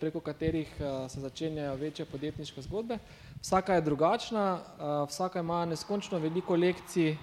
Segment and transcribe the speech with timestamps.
[0.00, 0.68] preko katerih
[1.08, 2.98] se začenjajo večje podjetniške zgodbe.
[3.40, 4.60] Vsaka je drugačna,
[5.08, 7.16] vsaka ima neskončno veliko lekcij,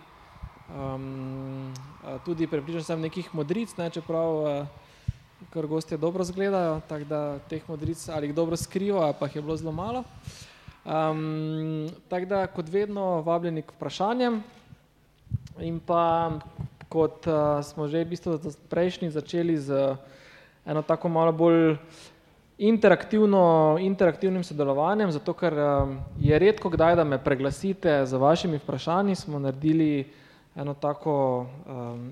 [2.25, 4.65] tudi prepričan sem nekih modric, ne, čeprav
[5.53, 9.41] kar gostje dobro izgledajo, tako da teh modric ali jih dobro skrivajo, pa jih je
[9.41, 10.03] bilo zelo malo.
[12.09, 14.43] tako da kot vedno vabljeni k vprašanjem
[15.59, 16.31] in pa
[16.89, 17.25] kot
[17.63, 18.39] smo že v bistvu
[18.69, 19.97] prejšnjič začeli z
[20.65, 21.75] eno tako malo bolj
[22.57, 25.53] interaktivno, interaktivnim sodelovanjem, zato ker
[26.19, 30.07] je redkokdaj, da me preglasite z vašimi vprašanji, smo naredili
[30.55, 31.45] eno tako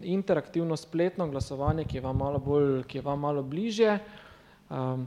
[0.03, 3.99] interaktivno spletno glasovanje, ki je vam malo bolj, je vam malo bližje.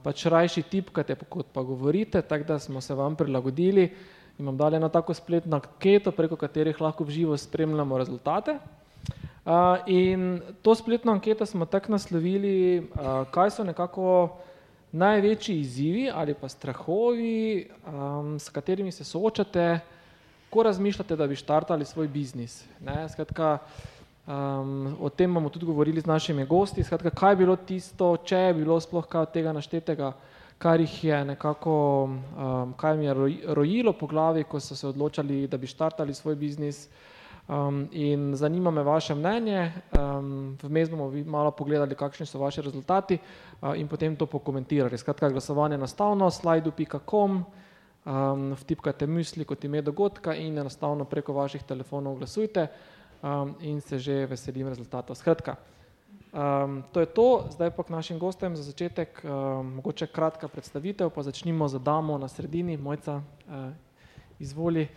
[0.02, 3.91] pač rajši tipkate, kot pa govorite, tako da smo se vam prilagodili
[4.39, 8.59] in vam dali eno tako spletno anketo, preko katerih lahko v živo spremljamo rezultate.
[9.86, 12.86] in to spletno anketo smo tako naslovili,
[13.30, 14.30] kaj so nekako
[14.92, 17.69] največji izzivi ali pa strahovi,
[18.38, 19.81] s katerimi se soočate,
[20.50, 23.59] ko razmišljate, da bi štartali svoj biznis, ne, skratka,
[25.00, 28.55] o tem bomo tudi govorili z našimi gosti, skratka, kaj je bilo tisto, če je
[28.55, 30.12] bilo sploh kaj od tega naštetega,
[30.59, 31.77] kar jih je nekako,
[32.77, 33.14] kaj jim je
[33.55, 36.89] rojilo po glavi, ko so se odločali, da bi štartali svoj biznis.
[37.91, 39.72] In zanima me vaše mnenje,
[40.62, 43.18] vmes bomo malo pogledali, kakšni so vaši rezultati,
[43.77, 47.44] in potem to pokomentirali, skratka glasovanje je enostavno, slido pika com,
[48.60, 52.66] vtipkajte Musli kot ime dogodka in enostavno preko vaših telefonov glasujte,
[53.60, 55.56] in se že veselim rezultatov, skratka,
[56.92, 59.24] to je to, zdaj pa k našim gostom za začetek,
[59.64, 63.22] mogoče kratka predstavitev, pa začnimo z damo na sredini, Mojca,
[64.38, 64.88] izvoli.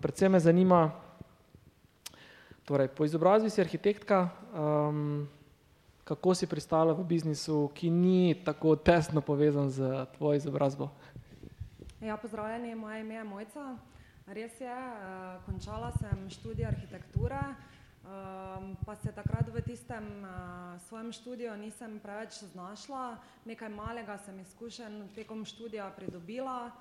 [0.00, 0.90] predvsem me zanima,
[2.64, 4.28] torej po izobrazbi si arhitektka,
[6.04, 9.80] kako si pristala v biznisu, ki ni tako tesno povezan s
[10.16, 10.90] tvojo izobrazbo?
[12.00, 13.76] Ja, pozdravljeni, moje ime je Mojca.
[14.26, 14.76] Res je,
[15.46, 17.40] končala sem študij arhitekture,
[18.84, 20.04] pa se takrat v tistem
[20.88, 26.72] svojem študiju nisem preveč znašla, nekaj malega sem izkušenj tekom študija pridobila,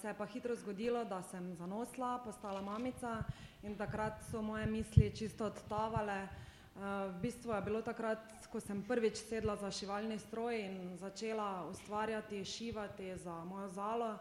[0.00, 3.22] se je pa hitro zgodilo, da sem zanosila, postala mamica
[3.62, 6.28] in takrat so moje misli čisto odtavale.
[6.74, 8.18] v bistvu je bilo takrat,
[8.50, 14.18] ko sem prvič sedla za šivalni stroj in začela ustvarjati, šivati za mojo zalo,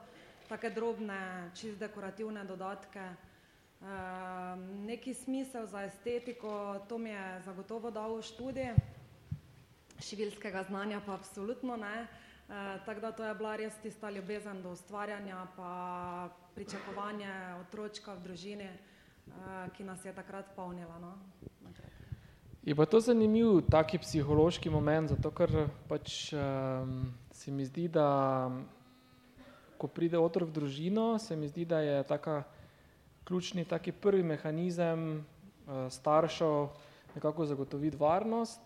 [0.49, 3.09] take drobne, čisto dekorativne dodatke.
[4.85, 8.75] neki smisel za estetiko, to mi je zagotovo dal študij,
[9.99, 12.07] šiviljskega znanja pa absolutno ne.
[12.85, 17.31] Tako da to je bila res tista ljubezen do ustvarjanja pa pričakovanje
[17.61, 18.69] otročka v družini,
[19.73, 21.15] ki nas je takrat polnila, no.
[22.63, 26.33] Je pa to zanimiv tak psihološki moment, zato ker pač
[27.31, 28.51] se mi zdi, da
[29.77, 32.43] ko pride otrok v družino, se mi zdi, da je taka
[33.23, 35.25] ključni taki prvi mehanizem
[35.89, 36.69] staršev
[37.15, 38.61] nekako zagotoviti varnost,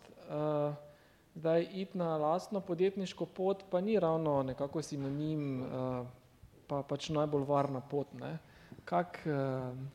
[1.38, 5.66] zdaj iti na lastno podjetniško pot pa ni ravno nekako sinonim
[6.68, 8.38] pa pač najbolj varna pot, ne.
[8.88, 9.36] Kako,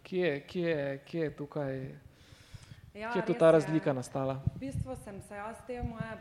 [0.04, 0.74] kje, kje,
[1.08, 1.78] kje je tukaj,
[2.92, 4.40] kje je tu ta razlika nastala?
[4.54, 6.16] V bistvu sem se jaz te moje,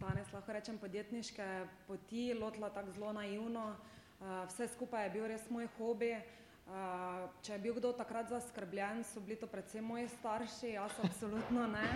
[0.00, 1.48] danes lahko rečem podjetniške
[1.88, 3.74] poti lotila tako zelo naivno,
[4.48, 6.14] vse skupaj je bil res moj hobi,
[7.44, 11.88] če je bil kdo takrat zaskrbljen, so bili to predvsem moji starši, jaz absolutno ne.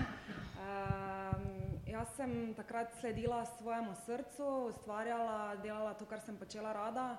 [1.89, 7.17] jaz sem takrat sledila svojemu srcu, ustvarjala, delala to, kar sem počela rada,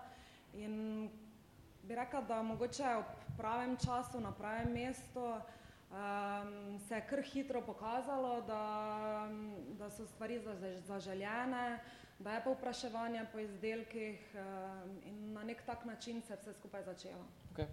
[0.54, 1.09] in
[1.84, 5.34] bi rekla, da mogoče ob pravem času na pravem mestu,
[6.88, 9.30] se je kar hitro pokazalo, da,
[9.78, 10.40] da so stvari
[10.86, 11.80] zaželene,
[12.20, 14.36] da je povpraševanje po izdelkih,
[15.06, 17.26] in na neki tak način se je vse skupaj začelo.
[17.52, 17.66] Okej.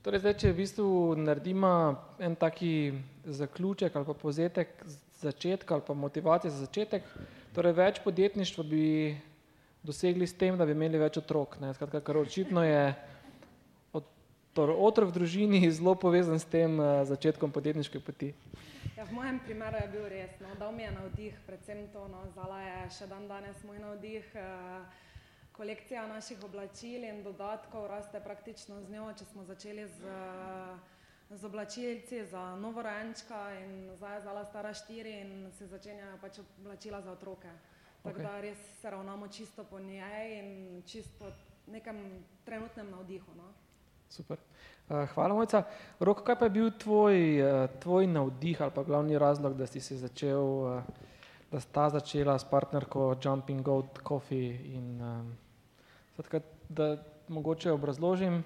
[0.00, 1.72] Torej zdaj, če v bistvu narediva
[2.24, 2.62] en tak
[3.24, 4.70] zaključek ali pa povzetek
[5.20, 7.04] začetka ali pa motivacije za začetek,
[7.54, 8.84] torej več podjetništva bi
[9.82, 12.94] dosegli s tem, da bi imeli več otrok, ne, skratka, ker očitno je
[14.56, 16.74] otrok v družini zelo povezan s tem
[17.06, 18.34] začetkom podjetniške poti.
[18.96, 22.24] Ja, v mojem primeru je bil res, no, dal mi je navdih, predvsem to, no,
[22.34, 24.26] Zala je še dandanes moj navdih,
[25.56, 30.00] kolekcija naših oblačil in dodatkov raste praktično z njo, če smo začeli z
[31.30, 37.00] z oblačilci za novorojenčka in zdaj je Zala stara štiri in se začenjajo pač oblačila
[37.02, 37.48] za otroke.
[38.02, 41.30] Tako da res se ravnamo čisto po njej in čisto po
[41.72, 43.52] nekem trenutnem navdihu, no.
[44.10, 44.38] Super.
[45.14, 45.62] hvala, Mojca.
[46.00, 47.16] Rok, kaj pa je bil tvoj,
[47.80, 50.82] tvoj navdih ali pa glavni razlog, da si se začel
[51.50, 55.36] da sta začela s partnerko Jumping Goat Coffee in um,
[56.16, 56.96] zatka, da
[57.28, 58.44] mogoče obrazložim,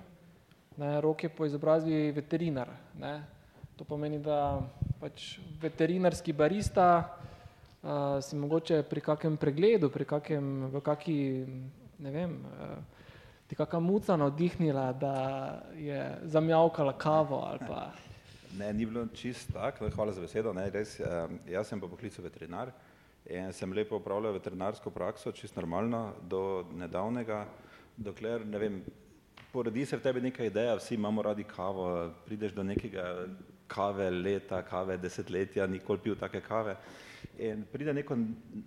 [0.76, 2.68] ne, rok je po izobrazbi veterinar,
[2.98, 3.24] ne.
[3.76, 4.62] To pomeni, da
[5.00, 6.86] pač veterinarski barista
[7.82, 11.18] uh, si mogoče pri kakem pregledu, pri kakem, v kaki,
[11.98, 13.03] ne vem, uh,
[13.54, 15.14] ti kakšna muca navdihnila, da
[15.76, 17.92] je zamjavkala kavo ali pa.
[18.58, 20.96] Ne, ni bilo čist tako, hvala za besedo, ne, res,
[21.46, 22.72] jaz sem pa poklical veterinar
[23.30, 27.44] in sem lepo upravljal veterinarsko prakso, čist normalno, do nedavnega,
[27.96, 28.82] dokler, ne vem,
[29.52, 31.88] porodi se v tebi neka ideja, vsi imamo radi kavo,
[32.26, 33.06] prideš do nekega
[33.70, 36.74] kave leta, kave desetletja, nikoli pil take kave
[37.38, 38.16] in pride neko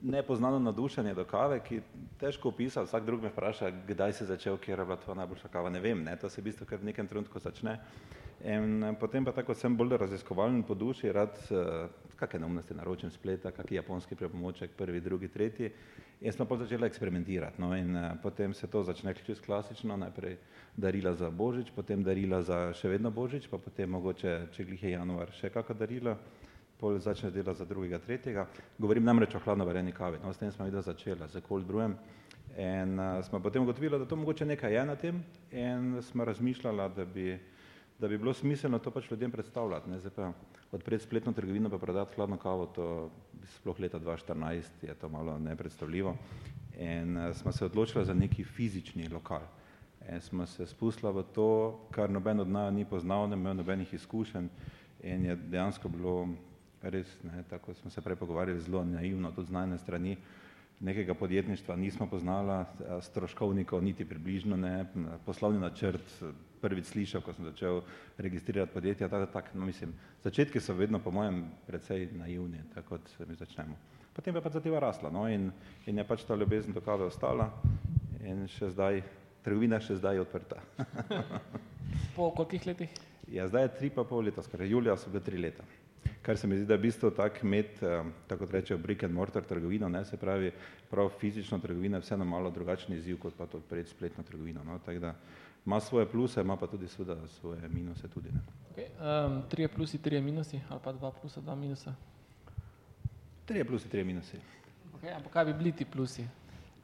[0.01, 1.81] nepoznano nadušenje do kave, ki
[2.19, 5.69] težko opisa, vsak drug me vpraša, kdaj si začel, kjer je bila tvoja najboljša kava,
[5.69, 7.77] ne vem, ne, to se v bistvu kar v nekem trenutku začne.
[8.45, 13.09] In eh, potem pa tako sem bolj raziskovalen po duši, rad uh, kakšne neumnosti naročim
[13.12, 15.71] spleta, kakšen japonski prepomoček, prvi, drugi, tretji.
[16.21, 17.62] In smo pa začeli eksperimentirati.
[17.62, 20.38] No, in uh, potem se to začne čisto klasično, najprej
[20.77, 24.94] darila za božič, potem darila za še vedno božič, pa potem mogoče, če glih je
[24.94, 26.18] januar, še kakšna darila
[26.79, 28.45] pol začne delati za drugega, tretjega.
[28.77, 31.97] Govorim namreč o hladno vareni kavi, no, s tem smo videli začela, z cold brewem.
[32.57, 36.89] In uh, smo potem ugotovili, da to mogoče nekaj je na tem in smo razmišljali,
[36.95, 37.39] da bi,
[38.00, 39.89] da bi bilo smiselno to pač ljudem predstavljati.
[39.89, 40.00] Ne?
[40.00, 40.31] Zdaj pa
[40.71, 43.12] odpreti spletno trgovino pa prodati hladno kavo, to
[43.57, 46.15] sploh leta 2014 je to malo nepredstavljivo.
[46.79, 49.45] In uh, smo se odločili za neki fizični lokal.
[50.12, 53.94] In smo se spustili v to, kar noben od nas ni poznal, ne imel nobenih
[53.94, 54.47] izkušenj
[55.03, 56.27] in je dejansko bilo
[56.81, 60.18] res, ne, tako smo se prej pogovarjali, zelo naivno, tudi znane strani
[60.79, 62.65] nekega podjetništva nismo poznala,
[63.01, 64.85] stroškovnikov niti približno ne,
[65.25, 66.24] poslovni načrt
[66.62, 67.81] prvič slišal, ko sem začel
[68.18, 69.94] registrirati podjetja, tako, tak, no mislim,
[70.24, 73.77] začetki so vedno po mojem precej naivni, tako kot mi začnemo.
[74.13, 75.51] Potem je pa zadeva rasla, no, in,
[75.85, 77.51] in je pač ta ljubezen do kave ostala
[78.25, 79.01] in še zdaj,
[79.45, 80.62] trgovina še zdaj je odprta.
[82.15, 83.03] po kolikih letih?
[83.29, 85.65] Ja, zdaj je tri pa pol leta, skoraj julija so bile tri leta
[86.21, 89.13] kar se mi zdi, da je bistvo tak imeti, eh, tako kot rečejo, brick and
[89.13, 90.51] mortar trgovino, ne, se pravi,
[90.89, 94.79] prav fizično trgovino je vseeno malo drugačen izziv, kot pa to pred spletno trgovino, no,
[94.85, 95.15] tako da
[95.65, 98.41] ima svoje pluse, ima pa tudi seveda svoje minuse tudi, ne.
[98.75, 98.89] Okay,
[99.25, 101.94] um, trije plusi, trije minusi, ali pa dva plusa, dva minusa?
[103.45, 104.38] Trije plusi, trije minusi.
[104.97, 106.27] Okay, ampak kaj bi bili ti plusi?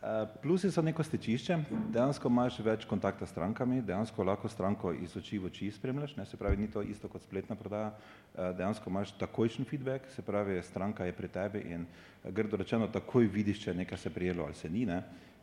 [0.03, 1.55] Eh, plusi so neko stečišče,
[1.95, 6.25] dejansko imaš več kontakta s strankami, dejansko lahko stranko iz oči v oči spremljaš, ne,
[6.27, 7.93] se pravi, ni to isto kot spletna prodaja,
[8.35, 12.89] eh, dejansko imaš takojšen feedback, se pravi, stranka je pri tebi in eh, grdo rečeno
[12.91, 14.83] takoj vidiš, če nekaj se prijelo ali se ni.
[14.85, 14.97] Ne.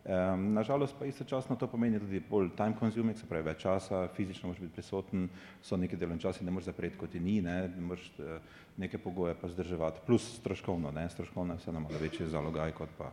[0.05, 4.49] Um, nažalost pa istočasno to pomeni tudi bolj time consuming, se pravi več časa, fizično
[4.49, 5.29] moraš biti prisoten,
[5.63, 9.37] so neki delovni časi, ne moreš zapreti, kot ti ni, ne, moraš uh, neke pogoje
[9.41, 13.13] pa zdrževati, plus stroškovno, ne, stroškovno je vseeno malo večji zalogaj kot pa,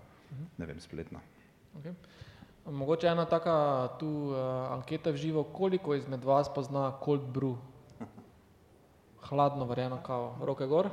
[0.58, 1.24] ne vem, spletno.
[1.78, 1.94] Okay.
[2.66, 4.36] Mogoče ena taka tu uh,
[4.74, 7.54] anketa v živo, koliko izmed vas pozna cold brew?
[9.30, 10.34] Hladno varjeno kavo.
[10.42, 10.90] Roke gor?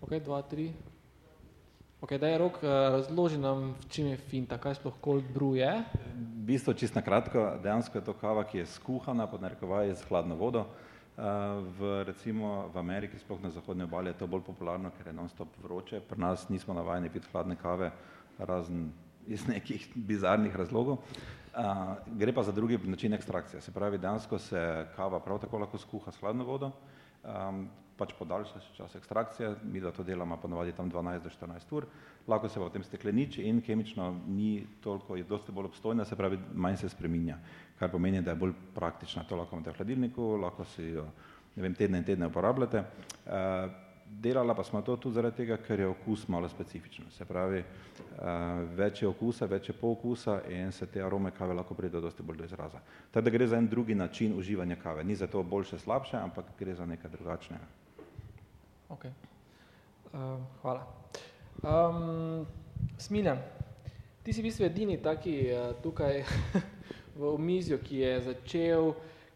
[0.00, 0.72] Ok, dva, tri.
[2.00, 5.60] Ok, da je rok, uh, razloži nam, v čem je finta, kaj sploh cold brew
[5.60, 5.70] je?
[6.16, 10.40] V bistvu čisto kratko, dejansko je to kava, ki je skuhana, pod narekovaj z hladno
[10.40, 10.64] vodo.
[11.14, 15.16] Uh, v, recimo v Ameriki, sploh na zahodni obali, je to bolj popularno, ker je
[15.20, 16.00] non-stop vroče.
[16.08, 17.92] Pri nas nismo navajeni piti hladne kave,
[18.40, 18.88] razen
[19.26, 20.98] iz nekih bizarnih razlogov.
[21.54, 25.78] Uh, gre pa za drugi način ekstrakcije, se pravi, dejansko se kava prav tako lahko
[25.78, 26.70] skuha s hladno vodo,
[27.22, 31.76] um, pač podaljša se čas ekstrakcije, mi da to delamo ponovadi tam 12 do 14
[31.76, 31.86] ur,
[32.26, 36.76] lahko se potem stekleniči in kemično ni toliko, je dosti bolj obstojna, se pravi, manj
[36.76, 37.38] se spreminja,
[37.78, 41.06] kar pomeni, da je bolj praktična, to lahko imate v hladilniku, lahko si jo,
[41.54, 42.82] ne vem, tedne in tedne uporabljate.
[43.26, 47.04] Uh, delala pa smo to tudi zaradi tega, ker je okus malo specifičen.
[47.10, 51.74] Se pravi, uh, več je okusa, več je pookusa in se te arome kave lahko
[51.74, 52.80] pride dosti bolj do izraza.
[53.10, 55.04] Tako da gre za en drugi način uživanja kave.
[55.04, 57.66] Ni za to boljše, slabše, ampak gre za nekaj drugačnega.
[58.88, 59.04] Ok.
[60.12, 60.20] Uh,
[60.62, 60.86] hvala.
[61.62, 62.46] Um,
[62.98, 63.38] Smiljan,
[64.22, 66.22] ti si v bistvu edini taki uh, tukaj
[67.18, 68.94] v omizju, ki je začel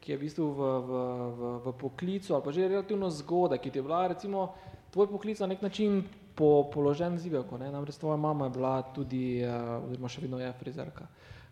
[0.09, 0.91] ki je v bistvu v, v,
[1.37, 4.57] v, v poklicu ali pa že relativno zgodaj, ki ti je bila recimo
[4.89, 6.01] tvoj poklic na nek način
[6.33, 7.69] po, položen zivevko, ne?
[7.69, 11.05] namreč tvoja mama je bila tudi, uh, oziroma še vedno je frizerka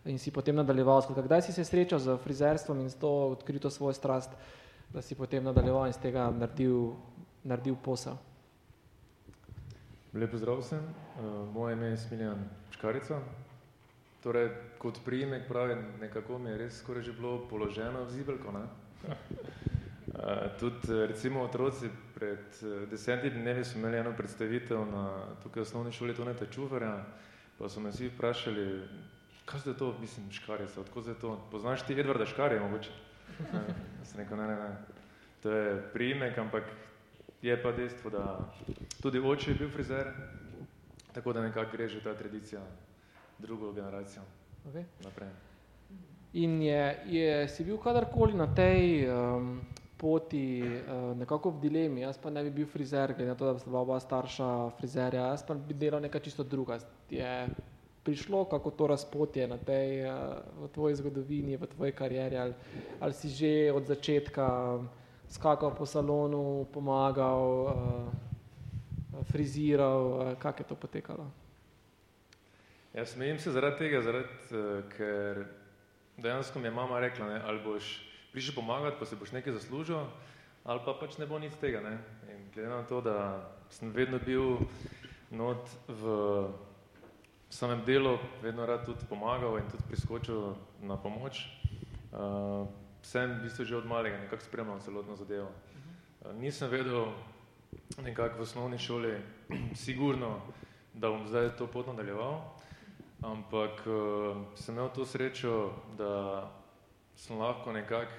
[0.09, 3.69] in si potem nadaljeval, skratka, kdaj si se srečal z frizerstvom in z to odkrito
[3.69, 4.33] svojo strast,
[4.89, 6.95] da si potem nadaljeval in z tega naredil,
[7.45, 8.17] naredil posel?
[10.17, 13.21] Lep pozdrav vsem, uh, moje ime je Smiljan Škarica,
[14.23, 18.53] Torej, kot prijemek pravi, nekako mi je res skoraj že bilo položeno v zibelko.
[18.53, 18.65] Ne?
[20.61, 22.41] tudi recimo otroci pred
[22.91, 27.05] desetimi dnevi so imeli eno predstavitev na tukaj osnovni šoli Toneta Čufarja,
[27.59, 28.83] pa so me vsi vprašali,
[29.45, 32.91] kaj zdaj to, mislim, Škarjica, odkud zdaj to, poznaš ti Edvarda Škarje mogoče?
[34.07, 34.77] Sem rekel, ne, ne, ne,
[35.43, 36.65] to je priimek, ampak
[37.43, 38.53] je pa dejstvo, da
[39.03, 40.13] tudi oče je bil frizer,
[41.13, 42.61] tako da nekako gre že ta tradicija
[43.39, 44.23] drugo generacijo
[44.69, 44.85] okay.
[45.05, 45.29] naprej.
[46.33, 49.61] In je, je, si bil kadarkoli na tej um,
[49.97, 53.59] poti uh, nekako v dilemi, jaz pa ne bi bil frizer, glede na to, da
[53.59, 56.77] sta oba starša frizerja, jaz pa bi delal nekaj čisto druga.
[57.11, 57.49] Je
[58.05, 62.55] prišlo kako to razpotje na tej, uh, v tvoji zgodovini, v tvoji karieri, ali,
[63.01, 64.47] ali si že od začetka
[65.29, 71.46] skakal po salonu, pomagal, uh, friziral, uh, kako je to potekalo?
[72.97, 75.43] Ja, smejim se zaradi tega, zaradi, uh, ker
[76.17, 77.91] dejansko mi je mama rekla, ne, ali boš
[78.33, 80.01] prišel pomagati, pa se boš nekaj zaslužil,
[80.65, 81.83] ali pa pač ne bo nič tega.
[81.85, 81.99] Ne.
[82.33, 83.17] In glede na to, da
[83.69, 84.65] sem vedno bil
[85.29, 86.17] not v
[87.53, 91.45] samem delu, vedno rad tudi pomagal in tudi priskočil na pomoč,
[92.17, 92.65] uh,
[93.05, 95.53] sem v bistvu že od malega nekako spremljal celotno zadevo.
[96.25, 97.13] Uh, nisem vedel
[98.01, 99.21] nekako v osnovni šoli
[99.85, 100.41] sigurno,
[100.97, 102.56] da bom zdaj to pot nadaljeval,
[103.23, 106.51] ampak uh, sem imel to srečo, da
[107.15, 108.13] sem lahko nekako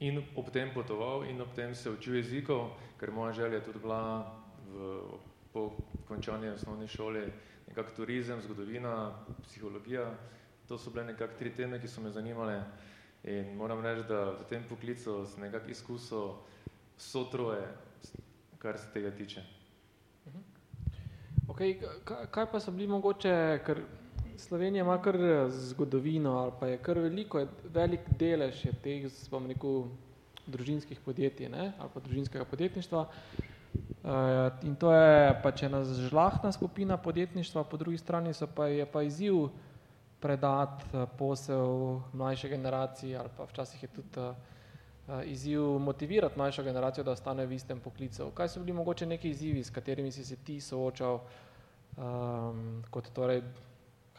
[0.00, 4.32] in ob tem potoval in ob tem se učil jezikov, ker moja želja tudi bila
[4.72, 5.02] v,
[5.52, 5.70] po
[6.08, 7.28] končanju osnovne šole
[7.68, 9.12] nekako turizem, zgodovina,
[9.42, 10.14] psihologija.
[10.68, 12.62] To so bile nekako tri teme, ki so me zanimale
[13.24, 16.32] in moram reči, da v tem poklicu sem nekako izkusil
[16.96, 17.66] so troje,
[18.58, 19.42] kar se tega tiče.
[20.26, 20.38] Mhm.
[21.48, 21.80] Okay,
[22.30, 23.82] kaj pa so bili mogoče, ker
[24.40, 25.16] Slovenija ima kar
[25.50, 29.84] zgodovino ali pa je kar veliko, je velik delež je teh, bom rekel,
[30.46, 31.72] družinskih podjetij ne?
[31.78, 33.06] ali pa družinskega podjetništva.
[34.00, 34.10] Uh,
[34.66, 39.02] in to je pač ena žlahna skupina podjetništva, po drugi strani so pa, je pa
[39.02, 39.50] izziv
[40.20, 44.34] predati uh, posel mlajše generacije ali pa včasih je tudi uh,
[45.24, 48.30] izziv motivirati mlajšo generacijo, da ostane v istem poklicu.
[48.34, 51.20] Kaj so bili mogoče neki izzivi, s katerimi si se ti soočal
[51.96, 53.42] um, kot torej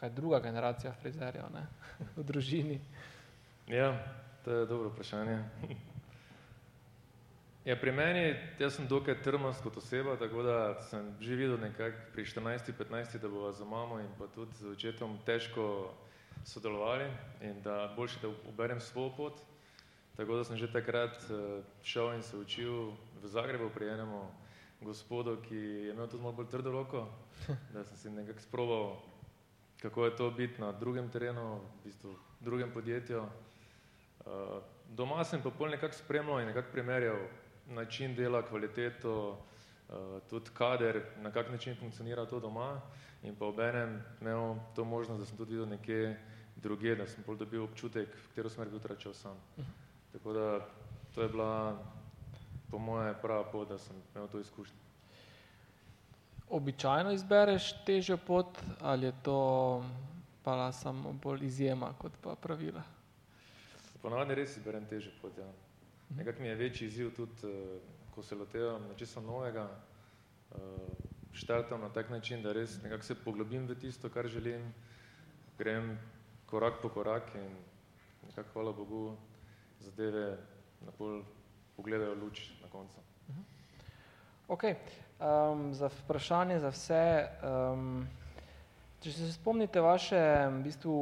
[0.02, 1.66] kaj druga generacija frizerjev ne?
[2.16, 2.80] v družini?
[3.70, 3.92] Ja,
[4.44, 5.38] to je dobro vprašanje.
[7.62, 12.00] Ja, pri meni, jaz sem dokaj trmast kot oseba, tako da sem že videl nekako
[12.10, 15.94] pri 14-15, da bova za mamo in pa tudi z očetom težko
[16.44, 17.06] sodelovali
[17.40, 19.38] in da boljše, da uberem svojo pot.
[20.16, 24.26] Tako da sem že takrat eh, šel in se učil v Zagrebu pri enemu
[24.80, 27.06] gospodu, ki je imel tudi malo bolj trdo roko,
[27.74, 29.11] da sem si nekako sprobal
[29.82, 33.22] kako je to biti na drugem terenu, v bistvu drugem podjetju.
[33.22, 37.18] Uh, doma sem pa pol nekako spremljal in nekako primerjal
[37.66, 39.38] način dela, kvaliteto,
[39.88, 42.80] uh, tudi kader, na kak način funkcionira to doma
[43.22, 46.20] in pa obenem imel to možnost, da sem tudi videl nekje
[46.56, 49.36] druge, da sem pol dobil občutek, v katero smer bi utračal sam.
[50.12, 50.68] Tako da
[51.14, 51.78] to je bila
[52.70, 54.91] po moje prava pot, da sem imel to izkušnjo
[56.52, 59.38] običajno izbereš težjo pot ali je to
[60.42, 62.82] pa samo bolj izjema kot pa pravila?
[64.02, 65.46] Ponavadi res izberem težjo pot, ja.
[66.16, 67.78] Nekako mi je večji izziv tudi, eh,
[68.14, 70.58] ko se lotevam nečesa novega, eh,
[71.32, 74.74] štartam na tak način, da res nekako se poglobim v tisto, kar želim,
[75.58, 75.98] grem
[76.46, 77.56] korak po korak in
[78.26, 79.16] nekako hvala Bogu
[79.80, 80.38] zadeve
[80.80, 81.22] na pol
[81.76, 83.00] pogledajo luč na koncu.
[84.52, 87.28] Ok, um, za vprašanje za vse.
[87.40, 88.08] Um,
[89.00, 90.96] če se spomnite vaše v bistvu,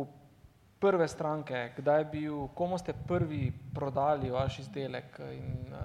[0.78, 5.82] prve stranke, kdaj je bil, komu ste prvi prodali vaš izdelek in uh,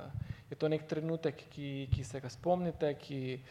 [0.50, 3.42] je to nek trenutek, ki, ki se ga spomnite, ki,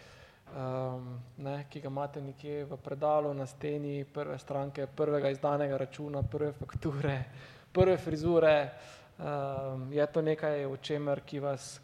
[0.55, 1.11] um,
[1.43, 6.55] ne, ki ga imate nekje v predalu na steni, prve stranke, prvega izdanega računa, prve
[6.63, 7.19] fakture,
[7.75, 8.57] prve frizure.
[9.19, 11.81] Um, je to nekaj, o čemer, ki vas,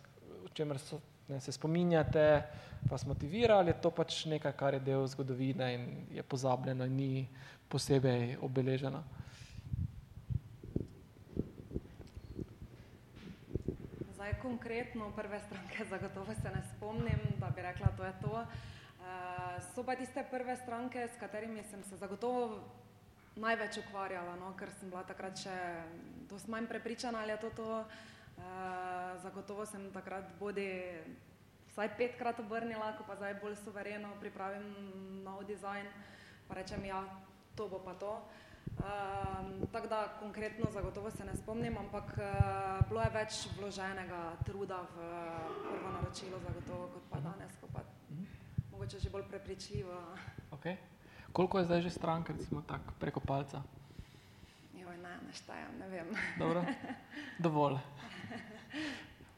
[0.46, 2.42] o čemer so, ne, se spominjate,
[2.90, 6.96] vas motivira ali je to pač nekaj, kar je del zgodovine in je pozabljeno in
[6.96, 7.28] ni
[7.68, 9.02] posebej obeleženo?
[14.14, 18.34] Zdaj konkretno prve stranke zagotovo se ne spomnim, da bi rekla, to je to.
[18.34, 22.60] Uh, so pa tiste prve stranke, s katerimi sem se zagotovo
[23.37, 25.56] največ ukvarjala, no, ker sem bila takrat še
[26.28, 27.84] dosti manj prepričana, ali je to to.
[28.40, 30.70] Uh, Eh, zagotovo sem takrat bodi
[31.70, 34.66] vsaj petkrat obrnila, ko pa zdaj bolj suvereno pripravim
[35.26, 35.87] nov dizajn,
[36.47, 37.02] pa rečem, ja,
[37.59, 38.23] to bo pa to.
[38.80, 44.78] Um, tako da konkretno zagotovo se ne spomnim, ampak uh, bilo je več vloženega truda
[44.94, 45.11] v
[45.64, 48.25] prvo naročilo zagotovo, kot pa danes, ko pa mhm.
[48.73, 49.97] mogoče že bolj prepričljivo.
[50.54, 50.76] Okay.
[51.32, 53.62] Koliko je zdaj že strank, recimo tak, preko palca?
[54.75, 56.09] Joj, ne, štajem, ne vem.
[56.38, 56.64] Dobro,
[57.44, 57.78] dovolj.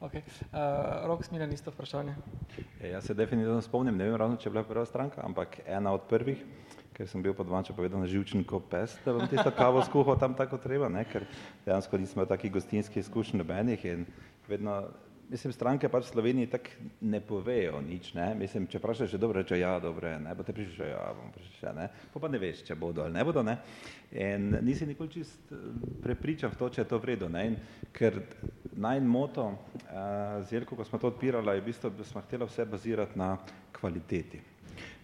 [0.02, 0.22] Okay.
[0.50, 2.16] Uh, Rok smilja isto vprašanje.
[2.80, 5.92] Ja, jaz se definitivno spomnim, ne vem ravno, če je bila prva stranka, ampak ena
[5.94, 6.42] od prvih
[6.92, 10.36] ker sem bil podvanče povedal na živčen kot pes, da bom tisto kavo skuhal tam
[10.36, 11.04] tako treba, ne?
[11.08, 11.24] ker
[11.64, 14.04] dejansko nismo takih gostinskih izkušenj nobenih in
[14.48, 14.76] vedno,
[15.32, 19.40] mislim, stranke pač v Sloveniji tako ne povejo nič, ne, mislim, če vprašaš, že dobro
[19.40, 22.40] reče, ja, dobro je, ne, bo te prišel, ja, bom prišel, ne, pa pa ne
[22.42, 23.56] veš, če bodo ali ne bodo, ne,
[24.12, 25.62] in nisi nikoli čist eh,
[26.04, 27.58] prepričan v to, če je to vredo, ne, in
[27.96, 28.20] ker
[28.76, 29.56] najn moto uh,
[30.48, 33.36] z Jelko, ko smo to odpirali, je v bistvu, da smo hteli vse bazirati na
[33.80, 34.40] kvaliteti.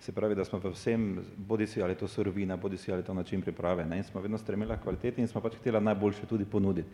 [0.00, 3.14] Se pravi, da smo v vsem, bodi si ali to surovina, bodi si ali to
[3.14, 6.88] način priprave, ne, in smo vedno stremeli kvaliteti in smo pač hteli najboljše tudi ponuditi.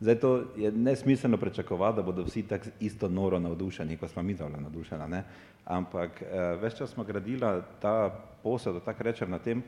[0.00, 4.34] Zdaj to je nesmiselno pričakovati, da bodo vsi tako isto noro navdušeni, kot smo mi
[4.34, 5.24] zdaj navdušeni, ne,
[5.64, 8.10] ampak eh, več čas smo gradila ta
[8.42, 9.62] posel, da tako rečem, na tem,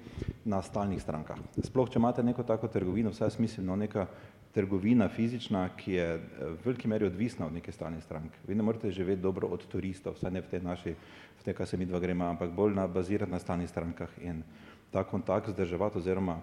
[0.44, 1.38] na stalnih strankah.
[1.64, 4.06] Sploh, če imate neko tako trgovino, vsaj smiselno neka
[4.54, 8.38] trgovina fizična, ki je eh, v veliki meri odvisna od neke stalne stranke.
[8.48, 10.94] Vi ne morete živeti dobro od turistov, vsaj ne v tej naši,
[11.40, 14.42] v tej, kar se mi dva gremo, ampak bolj na, bazirati na stalnih strankah in
[14.90, 16.40] ta kontakt zdrževati oziroma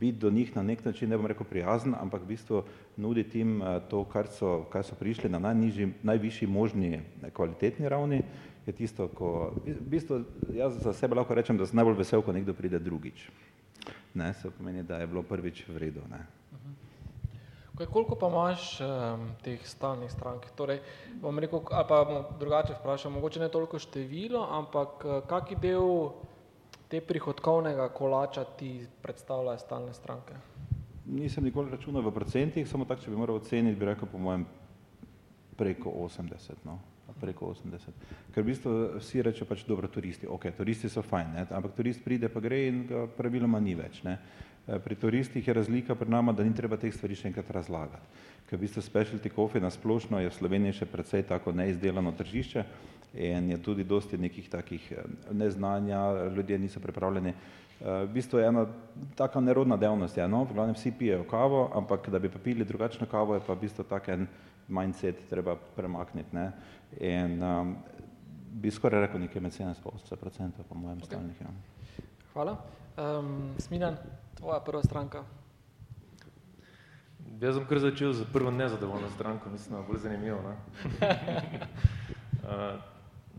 [0.00, 2.62] biti do njih na nek način, ne bom rekel prijazen, ampak v bistvu
[2.96, 7.88] nuditi jim eh, to, kar so, kar so prišli na najnižji, najvišji možni eh, kvalitetni
[7.88, 8.22] ravni,
[8.66, 10.22] je tisto, ko, v bistvu
[10.56, 13.28] jaz za sebe lahko rečem, da sem najbolj vesel, ko nekdo pride drugič.
[14.14, 16.00] Ne, se pomeni, da je bilo prvič v redu.
[16.10, 16.24] Ne.
[17.74, 20.46] Kaj, koliko pa imaš um, teh stalnih strank?
[20.54, 20.78] Torej,
[21.18, 26.12] bom rekel, ali pa bom drugače vprašal, mogoče ne toliko število, ampak uh, kaki del
[26.88, 30.38] te prihodkovnega kolača ti predstavljajo stalne stranke?
[31.06, 34.46] Nisem nikoli računal v procentih, samo tako, če bi moral oceniti, bi rekel po mojem
[35.58, 36.78] preko 80, no,
[37.20, 38.06] preko 80.
[38.30, 41.46] Ker v bistvu vsi rečejo pač dobro turisti, ok, turisti so fajn, ne?
[41.50, 44.18] ampak turist pride pa gre in ga praviloma ni več, ne.
[44.66, 48.22] Eh, pri turistih je razlika pred nama, da ni treba teh stvari še enkrat razlagati.
[48.48, 52.64] Ker v bistvu specialty coffee na splošno je v Sloveniji še precej tako neizdelano tržišče
[53.14, 55.04] in je tudi dosti nekih takih eh,
[55.36, 57.34] neznanja, ljudje niso pripravljeni.
[57.34, 58.64] Eh, v bistvu je ena
[59.20, 62.64] taka nerodna dejavnost, ja, no, v glavnem vsi pijejo kavo, ampak da bi pa pili
[62.64, 64.26] drugačno kavo, je pa v bistvu tak en
[64.68, 66.48] mindset treba premakniti, ne.
[67.04, 67.76] In um,
[68.48, 71.10] bi skoraj rekel nekaj med 70-80% po mojem okay.
[71.10, 71.52] stalnih, ja.
[72.32, 72.56] Hvala.
[72.96, 73.98] Um, Smilan,
[74.44, 75.24] tvoja prva stranka?
[77.40, 80.38] Jaz sem kar začel z prvo nezadovoljno stranko, mislim, da je bolj zanimivo.
[82.44, 82.76] Uh,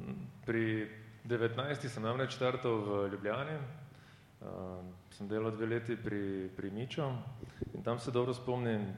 [0.45, 0.89] pri
[1.29, 1.87] 19.
[1.89, 4.81] sem namreč štartal v Ljubljani, uh,
[5.13, 7.11] sem delal dve leti pri, pri Mičo
[7.73, 8.89] in tam se dobro spomnim,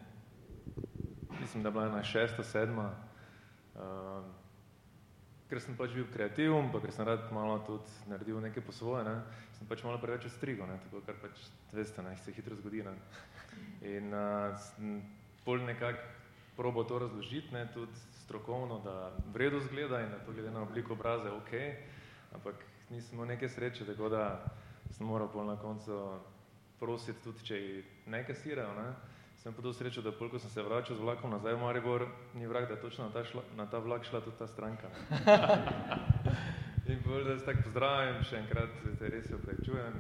[1.42, 2.92] mislim, da je bila ena šesta, sedma,
[3.76, 4.24] uh,
[5.48, 9.06] ker sem pač bil kreativen, pa ker sem rad malo tudi naredil nekaj po svoje,
[9.08, 9.16] ne,
[9.56, 11.40] sem pač malo preveč strigo, ne, tako kar pač
[11.72, 12.84] veste, ne, se hitro zgodi.
[12.84, 12.96] Ne.
[13.88, 15.00] In uh, sem
[15.46, 16.04] pol nekako
[16.58, 20.94] probo to razložiti, ne, tudi strokovno, da vredo zgleda in da to glede na obliko
[20.94, 21.54] obraza je ok,
[22.36, 24.24] ampak nisem imel neke sreče, tako da
[24.92, 26.20] sem moral pol na koncu
[26.80, 27.60] prositi tudi, če
[28.12, 28.90] ne kasirajo, ne,
[29.48, 32.04] sem pa to srečo, da pol, ko sem se vračal z vlakom nazaj v Maribor,
[32.36, 34.92] ni vrag, da je točno na ta, šla, na ta vlak šla tudi ta stranka.
[36.92, 39.96] in pol, da se tako pozdravim, še enkrat se res oprečujem,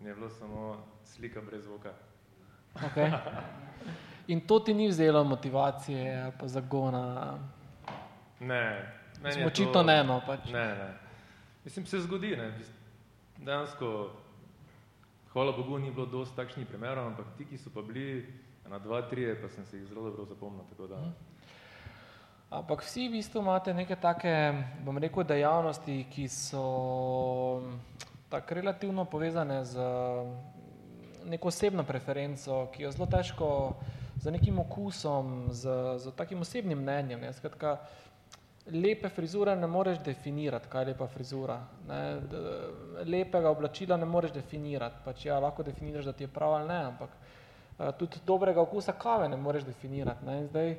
[0.00, 1.92] ni bilo samo slika brez zvoka.
[2.88, 3.12] okay.
[4.32, 7.36] In to ti ni vzelo motivacije ali pa zagona?
[8.40, 8.64] Ne.
[9.20, 10.48] Smo očitno ne, no pač.
[10.48, 10.88] Ne, ne.
[11.64, 12.48] Mislim, se zgodi, ne.
[13.44, 14.10] Dejansko,
[15.36, 18.24] hvala Bogu, ni bilo dosti takšnih primerov, ampak ti, ki so pa bili,
[18.68, 20.64] na dva, tri, pa sem si jih zelo dobro zapomnil.
[20.64, 21.12] Mhm.
[22.50, 27.62] Ampak vsi v bistvu imate neke take, bom rekel, dejavnosti, ki so
[28.30, 29.82] tako relativno povezane z
[31.26, 33.48] neko osebno preferenco, ki jo zelo težko
[34.22, 37.20] z nekim okusom, z, z takim osebnim mnenjem.
[37.20, 37.32] Ne?
[37.34, 37.80] Skratka,
[38.70, 41.58] lepe frizure ne moreš definirati, kaj je lepa frizura.
[41.88, 42.00] Ne?
[43.04, 45.02] Lepega oblačila ne moreš definirati.
[45.04, 47.34] Pač ja, lahko definiraš, da ti je prav ali ne, ampak Eh,
[47.98, 50.26] tudi dobrega okusa kave ne moreš definirati.
[50.26, 50.46] Ne?
[50.46, 50.76] Zdaj,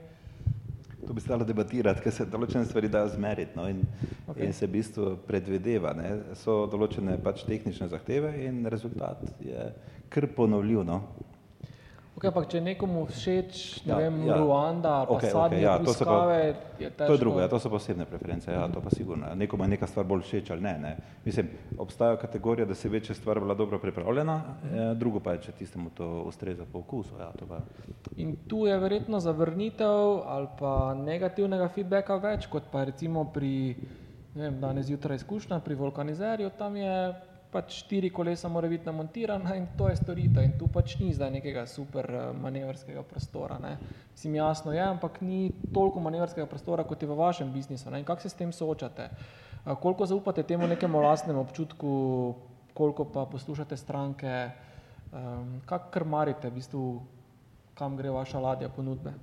[1.08, 3.68] To bi stalo debatirati, ker se določene stvari da zmeriti no?
[3.70, 3.84] in,
[4.26, 4.48] okay.
[4.48, 5.94] in se v bistvu predvedeva.
[5.96, 6.10] Ne?
[6.36, 9.70] So določene pač tehnične zahteve in rezultat je
[10.10, 10.82] kar ponovljiv.
[10.90, 10.98] No?
[12.18, 14.38] Okay, ampak če nekomu všeč, ne Ja, vem, ja.
[14.42, 17.06] Ruanda ali okej, sadne ja, to so pa- je težko.
[17.06, 19.30] To je drugo, ja, to so posebne preference, ja, to pa sigurno.
[19.38, 20.74] Nekomu je neka stvar bolj všeč ali ne.
[20.82, 20.92] ne.
[21.22, 25.46] Mislim, obstaja kategorija, da se ve, če stvar bila dobro pripravljena, eh, drugo pa je,
[25.46, 27.22] če tistemu to ustreza po okusu.
[27.22, 27.62] Ja, to pa,
[28.18, 33.78] In tu je verjetno zavrnitev ali pa negativnega feedbacka več, kot pa recimo pri,
[34.34, 37.14] ne vem, danes zjutraj izkušnja pri vulkanizerju, tam je
[37.52, 41.32] pač štiri kolesa mora biti namontirana in to je storitev in tu pač ni zdaj
[41.32, 43.60] nekega super eh, manevrskega prostora.
[43.60, 43.78] Ne.
[44.12, 47.90] Mislim, jasno je, ampak ni toliko manevrskega prostora, kot je v vašem biznisu.
[47.90, 48.00] Ne.
[48.00, 49.10] In kako se s tem soočate?
[49.12, 51.92] Eh, Koliko zaupate temu nekemu lastnemu občutku,
[52.74, 54.52] koliko pa poslušate stranke,
[55.12, 56.84] um, kako krmarite v bistvu
[57.78, 59.14] kam gre vaša ladja ponudbe.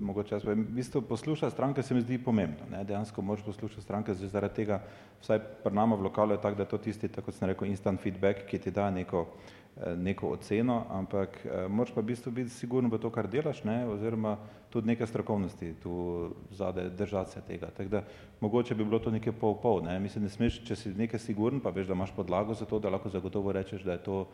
[0.00, 2.64] Če mogoče jaz povem, v bistvu poslušati stranke se mi zdi pomembno.
[2.72, 2.84] Ne.
[2.88, 4.80] Dejansko moraš poslušati stranke zaradi tega,
[5.20, 7.68] vsaj pri nama v lokalu je tako, da je to tisti, tako kot sem rekel,
[7.68, 9.26] instant feedback, ki ti da neko,
[9.76, 13.60] eh, neko oceno, ampak eh, moraš pa v bistvu biti siguren v to, kar delaš,
[13.68, 14.38] ne, oziroma
[14.72, 17.68] tudi neke strokovnosti tu zadaj držati se tega.
[17.76, 18.02] Tako da
[18.40, 19.82] mogoče bi bilo to nekaj pol-pol.
[19.84, 19.98] Ne.
[20.00, 22.88] Mislim, ne smeš, če si nekaj siguren, pa veš, da imaš podlago za to, da
[22.88, 24.24] lahko zagotovo rečeš, da je to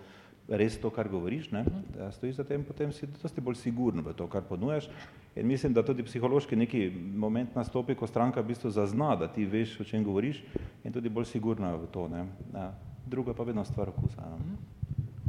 [0.49, 1.65] res to, kar govoriš, ne,
[1.97, 4.89] da stojiš za tem, potem si dosti bolj siguren v to, kar ponujaš.
[5.37, 9.45] In mislim, da tudi psihološki neki moment nastopi, ko stranka v bistvu zazna, da ti
[9.45, 10.43] veš, o čem govoriš
[10.85, 12.09] in tudi bolj sigurna v to.
[12.09, 12.27] Ne.
[12.55, 12.71] Ja.
[13.07, 14.23] Drugo je pa vedno stvar okusa.
[14.23, 14.57] No.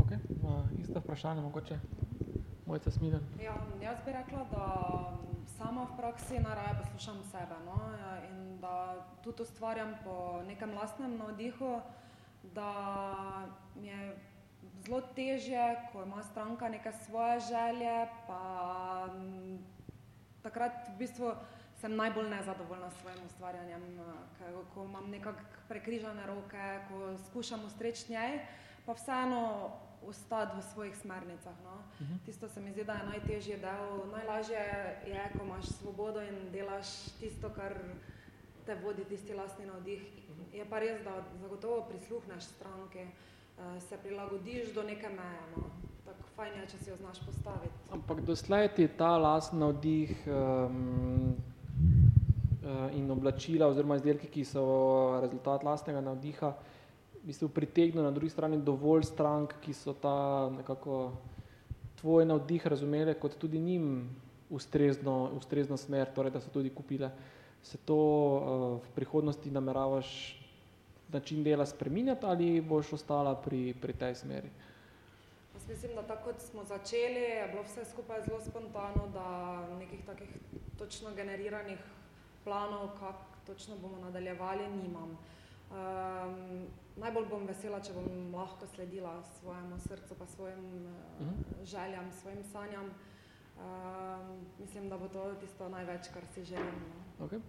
[0.04, 0.22] Okay.
[0.42, 1.80] Uh, isto vprašanje, mogoče
[2.66, 3.22] Mojca Smiden.
[3.44, 4.66] Ja, jaz bi rekla, da
[5.58, 7.78] sama v praksi najraje poslušam sebe no?
[8.30, 11.82] in da tudi ustvarjam po nekem lastnem navdihu,
[12.56, 12.72] da
[13.76, 14.16] mi je
[14.88, 19.60] zelo težje, ko ima stranka neke svoje želje, pa m,
[20.42, 21.32] takrat v bistvu
[21.82, 23.84] sem najbolj nezadovoljna s svojim ustvarjanjem,
[24.38, 28.40] ker, ko imam nekako prekrižane roke, ko skušam ustreči njej,
[28.86, 29.72] pa vseeno
[30.08, 31.56] ostati v svojih smernicah.
[31.64, 31.74] No.
[31.74, 32.26] Uh -huh.
[32.26, 34.12] Tisto se mi zdi, da je najtežji del.
[34.12, 34.60] Najlažje
[35.06, 36.88] je, ko imaš svobodo in delaš
[37.20, 37.76] tisto, kar
[38.66, 40.02] te vodi tisti lastni navdih.
[40.54, 43.37] Je pa res, da zagotovo prisluhneš stranki, eh,
[43.80, 45.42] se prilagodiš do neke meje.
[45.56, 45.64] No.
[46.06, 47.74] Tako fajn je, če si jo znaš postaviti.
[47.92, 51.36] Ampak doslej ti ta lastni navdih um,
[52.94, 54.64] in oblačila oziroma izdelki, ki so
[55.22, 56.54] rezultat lastnega navdiha,
[57.18, 61.12] v bistvu pritegnil na drugi strani dovolj strank, ki so ta nekako
[62.00, 64.10] tvoj navdih razumele kot tudi njim
[64.50, 67.12] ustrezno, ustrezno smer, torej da so tudi kupile.
[67.64, 70.08] Se to uh, v prihodnosti nameravaš
[71.10, 74.50] način dela spreminjati ali boš ostala pri, pri tej smeri?
[75.54, 79.28] Jaz mislim, da tako kot smo začeli, je bilo vse skupaj zelo spontano, da
[79.80, 80.30] nekih takih
[80.78, 81.80] točno generiranih
[82.44, 85.18] planov, kako točno bomo nadaljevali, nimam.
[85.68, 86.68] Um,
[86.98, 91.64] najbolj bom vesela, če bom lahko sledila svojemu srcu, pa svojim uh, Mhm.
[91.66, 92.86] željam, svojim sanjam.
[93.58, 96.76] Um, mislim, da bo to tisto največ, kar si želim.
[97.20, 97.26] No.
[97.26, 97.40] Okay.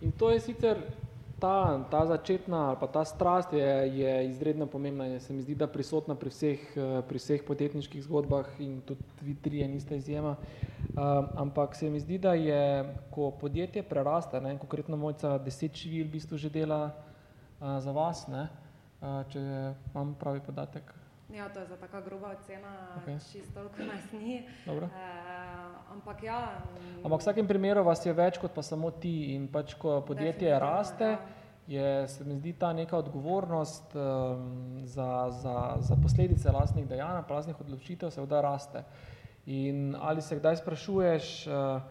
[0.00, 0.78] In to je sicer
[1.38, 5.54] ta, ta začetna ali pa ta strast je, je izredno pomembna in se mi zdi,
[5.54, 10.36] da prisotna pri vseh, eh, pri vseh podjetniških zgodbah in tudi vi trije niste izjema.
[10.96, 16.06] Um, ampak se mi zdi, da je, ko podjetje preraste, ne, konkretno mojca deset živil
[16.06, 16.88] v bistvu že dela
[17.60, 18.48] uh, za vas, ne,
[19.00, 19.40] uh, če
[19.92, 21.05] imam pravi podatek.
[21.34, 23.32] Ja, to je za taka groba ocena, okay.
[23.32, 24.46] čisto toliko nas ni.
[24.66, 24.86] Dobro.
[24.86, 24.92] Uh,
[25.92, 26.62] ampak ja.
[26.78, 30.00] mm, Ampak v vsakem primeru vas je več kot pa samo ti in pač ko
[30.06, 31.18] podjetje raste, ja.
[31.66, 37.34] je, se mi zdi ta neka odgovornost um, za, za, za posledice lastnih dejanj, pa
[37.34, 38.84] lastnih odločitev seveda raste.
[39.46, 41.82] In ali se kdaj sprašuješ, uh,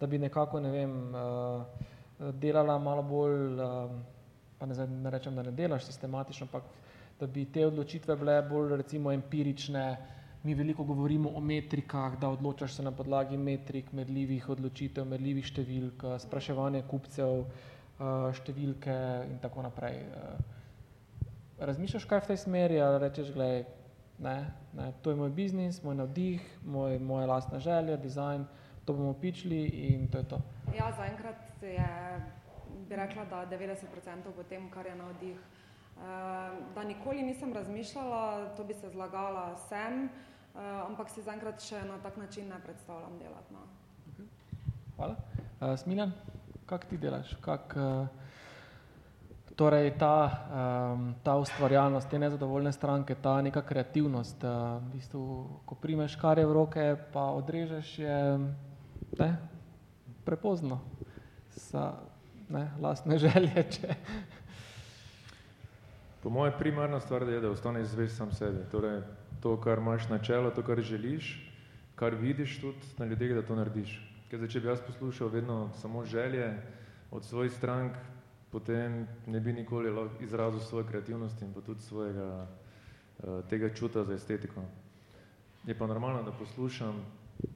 [0.00, 4.00] da bi nekako, ne vem, uh, delala malo bolj, um,
[4.58, 6.87] pa ne, zdaj ne rečem, da ne delaš sistematično, ampak
[7.20, 9.96] da bi te odločitve bile bolj recimo empirične,
[10.42, 16.04] mi veliko govorimo o metrikah, da odločaš se na podlagi metrik, merljivih odločitev, merljivih številk,
[16.04, 18.94] eh, spraševanje kupcev, eh, številke
[19.30, 19.98] in tako naprej.
[19.98, 20.38] Eh,
[21.58, 23.64] Razmišljaš kaj v tej smeri ali rečeš, gledaj,
[24.18, 28.46] ne, ne, to je moj biznis, moj navdih, moj, moja lastna želja, dizajn,
[28.84, 30.38] to bomo pičili in to je to.
[30.76, 31.88] Ja, zaenkrat je,
[32.88, 35.36] bi rekla, da 90% po tem, kar je navdih.
[36.74, 40.08] Da nikoli nisem razmišljala, to bi se zlagala sem,
[40.86, 43.54] ampak si zaenkrat še na tak način ne predstavljam delati.
[43.54, 43.66] No.
[44.98, 45.14] Hvala.
[45.60, 46.12] Uh, Smiljan,
[46.66, 47.36] kak ti delaš?
[47.38, 48.06] Kak, uh,
[49.54, 50.14] torej ta,
[50.50, 55.22] um, ta ustvarjalnost, te nezadovoljne stranke, ta neka kreativnost, uh, v bistvu,
[55.66, 58.18] ko primeš kare v roke, pa odrežeš, je
[59.18, 59.30] ne,
[60.26, 60.80] prepozno
[61.54, 61.92] za
[62.50, 63.66] ne, lastne želje.
[63.78, 63.98] Če,
[66.22, 68.64] Po mojem primarna stvar je, da ostaneš zvest sam sebi.
[68.70, 69.02] Torej,
[69.40, 71.52] to, kar imaš na čelo, to, kar želiš,
[71.94, 73.94] kar vidiš tudi na ljudeh, da to narediš.
[74.30, 76.50] Ker zdaj, če bi jaz poslušal vedno samo želje
[77.10, 77.92] od svojih strank,
[78.50, 84.14] potem ne bi nikoli izrazil svoje kreativnosti in pa tudi svojega uh, tega čuta za
[84.14, 84.64] estetiko.
[85.66, 86.98] Je pa normalno, da poslušam,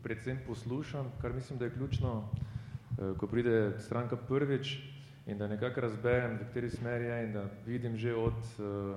[0.02, 4.91] predvsem poslušam, kar mislim, da je ključno, uh, ko pride stranka prvič
[5.26, 8.96] in da nekako razberem, v kateri smer je in da vidim že od uh,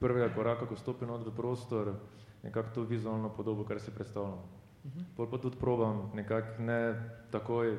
[0.00, 1.94] prvega koraka, ko stopim od v prostor,
[2.42, 4.38] nekako to vizualno podobo, kar si predstavljam.
[4.84, 5.04] Uh -huh.
[5.16, 7.78] Pol pa tudi probam nekako ne takoj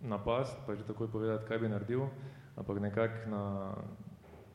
[0.00, 2.00] napast, pa že takoj povedati, kaj bi naredil,
[2.56, 3.74] ampak nekako na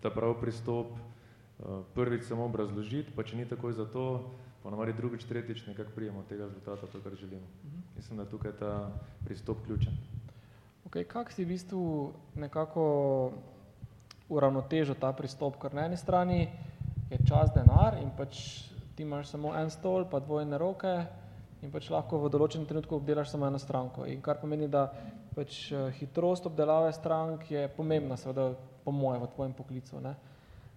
[0.01, 4.31] ta prav pristop uh, prvič samo obrazložiti, pa če ni takoj za to,
[4.63, 7.45] ponovadi drugič, tretjič nekako prijemo tega rezultata, to, kar želimo.
[7.45, 7.95] Uh -huh.
[7.95, 8.91] Mislim, da tukaj je ta
[9.25, 9.93] pristop ključen.
[10.91, 12.83] Okay, kako si v bistvu nekako
[14.27, 16.51] uravnotežil ta pristop, ker na eni strani
[17.07, 20.91] je čas denar in pač ti imaš samo en stol, pa dvojne roke
[21.63, 24.03] in pač lahko v določenem trenutku obdelaš samo eno stranko.
[24.03, 24.89] In kar pomeni, da
[25.31, 28.51] pač eh, hitrost obdelave strank je pomembna, seveda
[28.83, 30.03] po moje v tvojem poklicu.
[30.03, 30.15] Ne?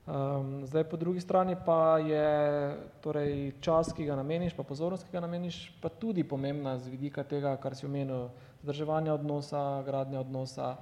[0.07, 2.31] Um, zdaj po drugi strani pa je
[3.03, 7.27] torej čas, ki ga nameniš, pa pozornost, ki ga nameniš, pa tudi pomembna z vidika
[7.27, 8.29] tega, kar si omenil,
[8.64, 10.77] zdrževanja odnosa, gradnja odnosa,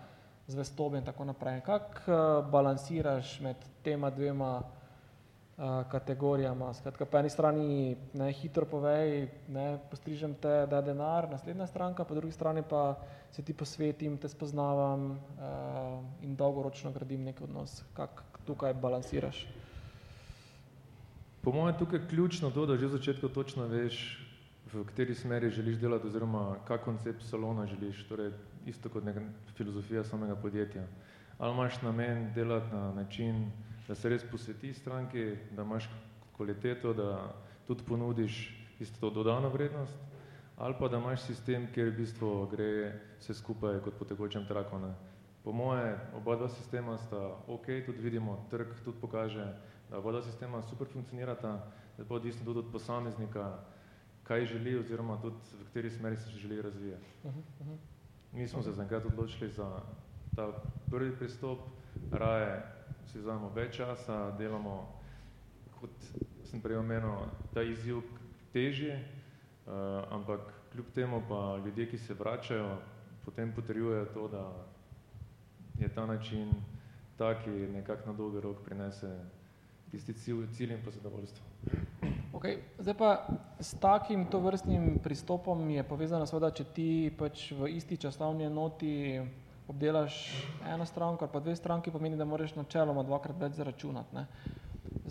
[0.46, 1.60] zvestobe in tako naprej.
[1.66, 6.72] Kako uh, balansiraš med tema dvema uh, kategorijama?
[6.74, 12.04] Skratka, po eni strani ne hitro povej, ne postrižem te, da je denar, naslednja stranka,
[12.04, 12.94] po drugi strani pa
[13.30, 15.18] se ti posvetim, te spoznavam uh,
[16.22, 17.82] in dolgoročno gradim nek odnos.
[17.98, 19.46] Kako tukaj balansiraš?
[21.42, 24.22] Po mojem tukaj je ključno to, da že v začetku točno veš,
[24.72, 28.30] v kateri smeri želiš delati oziroma kak koncept salona želiš, torej
[28.66, 29.20] isto kot neka
[29.54, 30.86] filozofija samega podjetja.
[31.38, 33.50] Ali imaš namen delati na način,
[33.88, 35.88] da se res posveti stranki, da imaš
[36.32, 37.34] kvaliteto, da
[37.66, 38.38] tudi ponudiš
[38.80, 39.98] isto to dodano vrednost,
[40.56, 42.68] ali pa da imaš sistem, kjer v bistvu gre
[43.18, 44.78] vse skupaj kot po tekočem traku.
[44.78, 44.94] Ne.
[45.44, 49.44] Po moje, oba dva sistema sta ok, tudi vidimo, trg tudi pokaže,
[49.90, 51.52] da oba dva sistema super funkcionirata,
[51.98, 53.58] da pa odvisno tudi od posameznika,
[54.22, 57.06] kaj želi oziroma tudi v kateri smeri se želi razvijati.
[58.32, 59.80] Mi smo se zaenkrat odločili za
[60.36, 60.52] ta
[60.90, 61.58] prvi pristop,
[62.12, 62.62] raje
[63.06, 64.76] si vzamemo več časa, delamo,
[65.80, 65.90] kot
[66.48, 68.00] sem prej omenil, ta izziv
[68.52, 69.72] težje, uh,
[70.10, 70.40] ampak
[70.72, 72.78] kljub temu pa ljudje, ki se vračajo,
[73.24, 74.44] potem potrjujejo to, da
[75.78, 76.50] je ta način
[77.16, 79.12] tak, ki nekako na dolgi rok prinese
[79.90, 81.44] tisti cilj, cilj in pa zadovoljstvo.
[82.32, 82.58] Okay.
[82.78, 83.26] Zdaj pa
[83.60, 89.20] s takim tovrstnim pristopom je povezano seveda, če ti pač v isti časovni enoti
[89.68, 90.16] obdelaš
[90.68, 94.16] eno stranko ali pa dve stranki, pomeni, da moraš načeloma dvakrat več zaračunati.
[94.16, 94.26] Ne?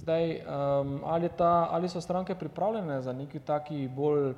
[0.02, 4.34] Zdaj, um, ali, ta, ali so stranke pripravljene za neki taki bolj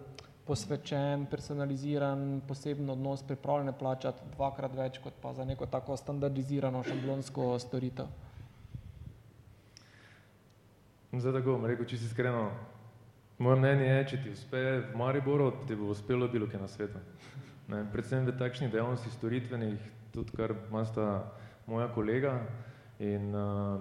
[0.45, 7.55] posvečen, personaliziran, poseben odnos, pripravljene plačati dvakrat več, kot pa za neko tako standardizirano šablonsko
[7.63, 8.11] storitev.
[11.13, 12.47] Zdaj tako bom rekel, če si iskreno,
[13.37, 16.99] moje mnenje je, če ti uspe v Mariboru, ti bo uspelo bilo kje na svetu.
[17.67, 19.79] Ne, predvsem v takšnih dejavnosti storitvenih,
[20.13, 21.31] tudi kar ima sta
[21.67, 22.41] moja kolega
[22.99, 23.79] in uh,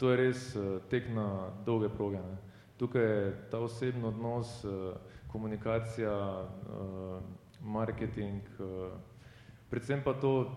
[0.00, 2.18] to je res uh, tek na dolge proge.
[2.18, 2.38] Ne.
[2.78, 4.96] Tukaj je ta osebni odnos uh,
[5.28, 7.20] komunikacija, uh,
[7.60, 8.96] marketing, uh,
[9.70, 10.48] predvsem pa to,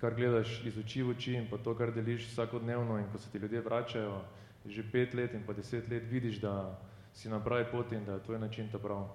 [0.00, 3.30] kar gledaš iz oči v oči in pa to, kar deliš vsakodnevno in ko se
[3.30, 4.20] ti ljudje vračajo,
[4.66, 6.78] že pet let in pa deset let vidiš, da
[7.16, 9.08] si na pravi poti in da je tvoj način ta prav.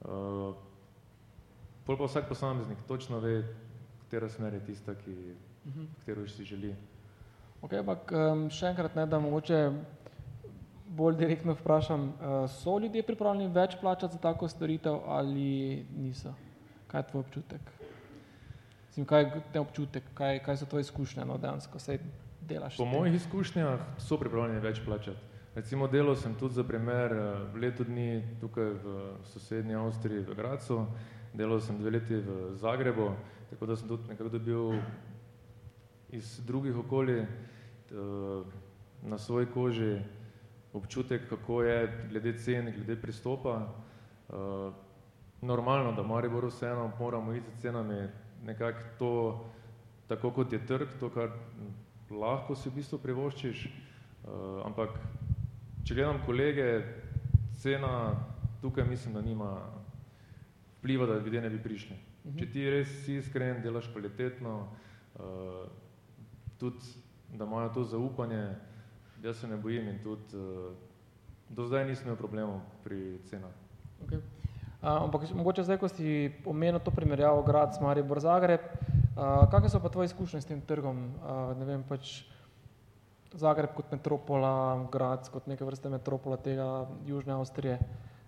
[0.00, 0.54] Uh,
[1.86, 3.42] pol pa vsak posameznik točno ve,
[4.04, 5.86] katera smer je tista, ki, uh -huh.
[5.98, 6.76] katero si želi.
[7.62, 9.72] Ok, ampak um, še enkrat ne, da mogoče
[10.88, 16.34] bolj direktno vprašam, uh, so ljudje pripravljeni več plačati za tako storitev ali niso?
[16.86, 17.60] Kaj je tvoj občutek?
[18.94, 21.98] Zim, kaj je te občutek, kaj, kaj so tvoje izkušnje, no, dejansko se
[22.40, 22.76] delaš?
[22.76, 25.27] Po mojih izkušnjah so pripravljeni več plačati.
[25.58, 27.10] Recimo delal sem tudi za primer
[27.58, 28.92] leto dni tukaj v
[29.26, 30.86] sosednji Avstriji v Gracu,
[31.34, 33.08] delal sem dve leti v Zagrebu,
[33.50, 34.78] tako da sem tudi nekako dobil
[36.14, 37.26] iz drugih okolij
[39.02, 39.98] na svoji koži
[40.72, 43.66] občutek, kako je glede cen, glede pristopa.
[44.28, 44.70] Uh,
[45.42, 48.06] normalno, da Maribor vseeno moramo iti s cenami
[48.44, 49.44] nekako to,
[50.06, 51.34] tako kot je trg, to, kar
[52.10, 53.66] lahko si v bistvu privoščiš,
[54.64, 55.17] ampak
[55.88, 56.82] če gledam kolege,
[57.56, 58.12] cena
[58.60, 59.54] tukaj mislim, da nima
[60.76, 61.96] vpliva, da ljudje ne bi prišli.
[61.96, 62.38] Uh -huh.
[62.38, 64.68] Če ti res si iskren, delaš kvalitetno,
[65.14, 65.22] uh,
[66.58, 66.92] tudi,
[67.32, 68.54] da imajo to zaupanje,
[69.22, 70.74] jaz se ne bojim in tudi uh,
[71.48, 73.50] do zdaj nisem imel problemov pri cenah.
[74.04, 74.18] Okay.
[74.18, 74.22] Uh,
[74.82, 79.80] ampak mogoče zdaj, ko si omenil to primerjavo grad s Maribor Zagreb, uh, kakve so
[79.80, 81.14] pa tvoje izkušnje s tem trgom?
[81.14, 82.28] Uh, ne vem, pač
[83.32, 87.76] Zagreb kot metropola, grad kot neke vrste metropola tega Južne Avstrije,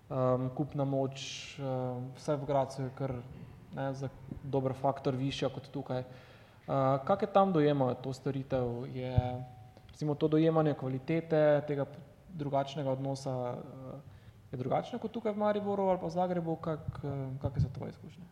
[0.09, 1.23] um, kupna moč,
[1.57, 3.15] uh, vse v Gracu je kar
[3.73, 4.11] ne, za
[4.43, 6.05] dober faktor višja kot tukaj.
[6.67, 8.85] Uh, Kaj je tam dojemajo to storitev?
[8.93, 9.15] Je
[9.89, 11.85] recimo to dojemanje kvalitete, tega
[12.37, 13.97] drugačnega odnosa uh,
[14.51, 17.01] je drugačno kot tukaj v Mariboru ali pa v Zagrebu, kak,
[17.41, 18.25] kakšne so tvoje izkušnje?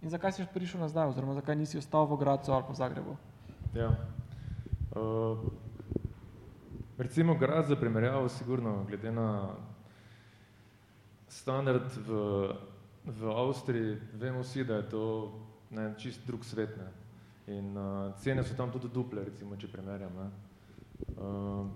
[0.00, 3.16] In zakaj si prišel nazaj, oziroma zakaj nisi ostal v Gracu ali pa v Zagrebu?
[3.74, 3.92] Ja.
[4.90, 5.38] Uh,
[6.98, 9.54] recimo grad za primerjavo, sigurno, glede na
[11.28, 12.14] standard v,
[13.04, 15.04] v Avstriji, vemo vsi, da je to
[15.70, 16.76] ne, čist drug svet.
[16.76, 16.88] Ne.
[17.54, 20.18] In uh, cene so tam tudi duple, recimo, če primerjam.
[20.18, 20.30] Ne.
[21.16, 21.70] Uh,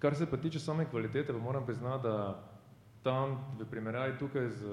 [0.00, 2.40] Kar se pa tiče same kvalitete, pa moram priznati, da
[3.02, 4.64] tam v primerjavi tukaj z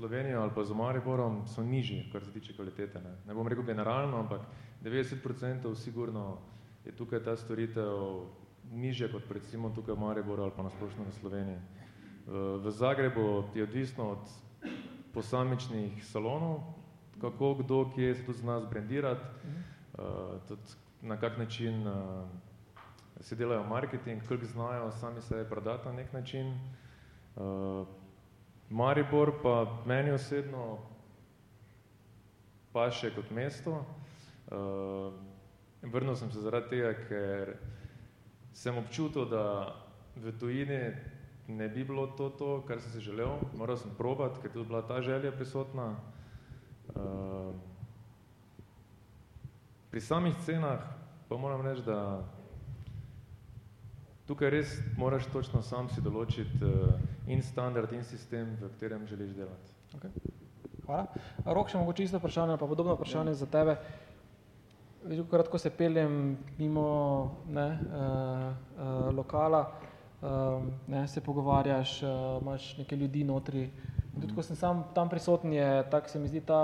[0.00, 3.00] Slovenijo ali pa z Mariborom so nižji, kar se tiče kvalitete.
[3.00, 4.40] Ne, ne bom rekel generalno, ampak
[4.84, 6.38] 90% sigurno
[6.84, 8.24] je tukaj ta storitev
[8.72, 11.58] nižja kot recimo tukaj v Mariboru ali pa nasplošno v Sloveniji.
[12.64, 14.24] V Zagrebu je odvisno od
[15.12, 16.62] posamičnih salonov,
[17.20, 19.24] kako kdo, kje se tudi zna zbrendirati,
[19.98, 20.62] uh, tudi
[21.02, 22.24] na kak način uh,
[23.20, 26.56] si delajo marketing, koliko znajo sami sebe prodati na nek način.
[28.70, 30.78] Maribor pa meni osebno
[32.70, 33.80] pa še kot mesto.
[34.50, 35.10] Uh,
[35.82, 37.54] vrnil sem se zaradi tega, ker
[38.54, 39.74] sem občutil, da
[40.14, 40.78] v tujini
[41.50, 43.42] ne bi bilo to, to kar sem si želel.
[43.58, 45.96] Moral sem probati, ker je tudi bila ta želja prisotna.
[46.94, 47.50] Uh,
[49.90, 50.86] pri samih cenah
[51.26, 52.22] pa moram reči, da
[54.30, 56.92] Tukaj res moraš točno sam si določiti uh,
[57.26, 59.72] in standard in sistem, v katerem želiš delati.
[59.98, 60.12] Okay.
[60.84, 61.08] Hvala.
[61.50, 63.40] Rok, še mogoče isto vprašanje, pa podobno vprašanje ja.
[63.40, 63.74] za tebe.
[65.02, 66.14] Veliko kratko se peljem
[66.60, 66.84] mimo
[67.50, 68.46] ne, uh,
[68.78, 69.64] uh, lokala,
[70.22, 73.64] uh, ne, se pogovarjaš, uh, imaš neke ljudi notri.
[74.14, 76.62] In tudi, ko sem sam tam prisoten, je tako se mi zdi ta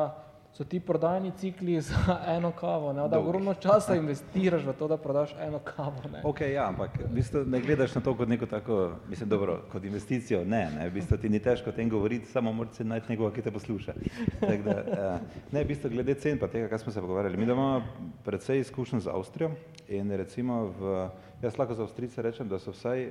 [0.57, 3.09] so ti prodajni cikli za eno kavo, ne?
[3.09, 6.01] da ogromno časa investiraš v to, da prodaš eno kavo.
[6.13, 6.23] Ne?
[6.25, 9.85] Ok, ja, ampak v bistvu ne gledaš na to kot neko tako, mislim, dobro, kot
[9.85, 13.35] investicijo, ne, ne, v bistvu ti ni težko o tem govoriti, samo moraš najti nekoga,
[13.37, 13.95] ki te posluša.
[14.41, 17.45] Tak da, uh, ne, v bistvu glede cen pa tega, kar smo se pogovarjali, mi
[17.45, 17.83] imamo
[18.25, 19.53] predvsej izkušen z Avstrijo
[19.93, 20.97] in recimo v,
[21.45, 23.11] jaz lahko za Avstrice rečem, da so vsaj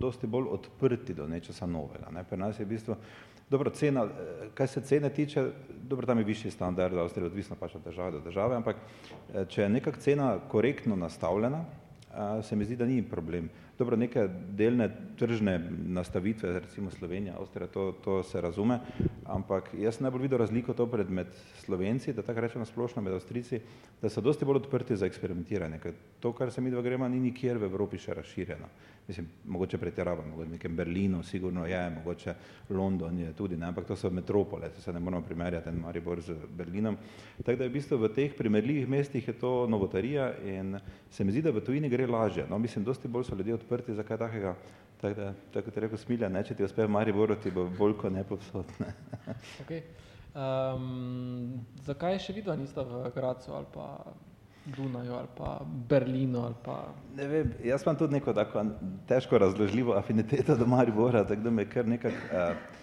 [0.00, 2.08] dosti bolj odprti do nečesa novega.
[2.10, 2.24] Ne?
[2.24, 2.96] Pri nas je v bistvu
[3.50, 5.50] Dobro, cena, eh, kaj se cene tiče,
[5.86, 9.62] dobro, tam je višji standard, Avstrija odvisno pač od države do države, ampak eh, če
[9.62, 13.48] je nekak cena korektno nastavljena, eh, se mi zdi, da ni problem.
[13.78, 18.78] Dobro, neke delne tržne nastavitve, recimo Slovenija, Avstrija, to, to se razume,
[19.24, 21.28] ampak jaz sem najbolj videl razliko to pred med
[21.60, 23.60] Slovenci, da tako rečemo splošno med Avstrici,
[24.02, 27.20] da so dosti bolj odprti za eksperimentiranje, ker to, kar se mi dva gremo, ni
[27.20, 28.72] nikjer v Evropi še razširjeno
[29.08, 32.34] mislim, mogoče pretiravam, mogoče v nekem Berlinu sigurno je, mogoče
[32.70, 36.20] London je tudi, ne, ampak to so metropole, to se ne moramo primerjati en Maribor
[36.20, 36.96] z Berlinom.
[37.44, 40.78] Tako da je v bistvu v teh primerljivih mestih je to novotarija in
[41.10, 42.46] se mi zdi, da v tujini gre lažje.
[42.50, 44.54] No, mislim, dosti bolj so ljudje odprti za kaj takega,
[45.00, 47.66] tako da, tako kot je rekel Smilja, ne, če ti uspe v Mariboru, ti bo
[47.78, 48.72] bolj kot ne povsod.
[48.78, 48.92] Ne.
[49.64, 49.82] Okay.
[50.36, 53.86] Um, zakaj še vidva nista v Gracu ali pa
[54.66, 56.74] Dunaju ali pa Berlinu ali pa...
[57.16, 58.64] Ne vem, jaz imam tudi neko tako
[59.08, 62.75] težko razložljivo afiniteto do Maribora, tako da me kar nekak uh, uh,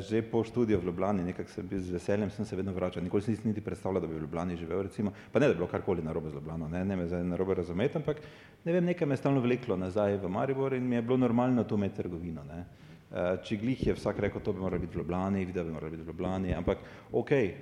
[0.00, 3.02] že po študiju v Ljubljani, nekak sem bil z veseljem, sem se vedno vračal.
[3.02, 5.68] Nikoli si niti predstavljal, da bi v Ljubljani živel, recimo, pa ne, da bi bilo
[5.70, 8.22] karkoli narobe z Ljubljano, ne, ne me zdaj narobe razumeti, ampak
[8.64, 11.64] ne vem, nekaj me je stalno vleklo nazaj v Maribor in mi je bilo normalno
[11.64, 12.42] tu imeti trgovino.
[12.44, 12.64] Ne.
[13.10, 15.90] Uh, če glih je vsak rekel, to bi moralo biti v Ljubljani, videl bi moralo
[15.90, 17.54] biti v Ljubljani, ampak okay,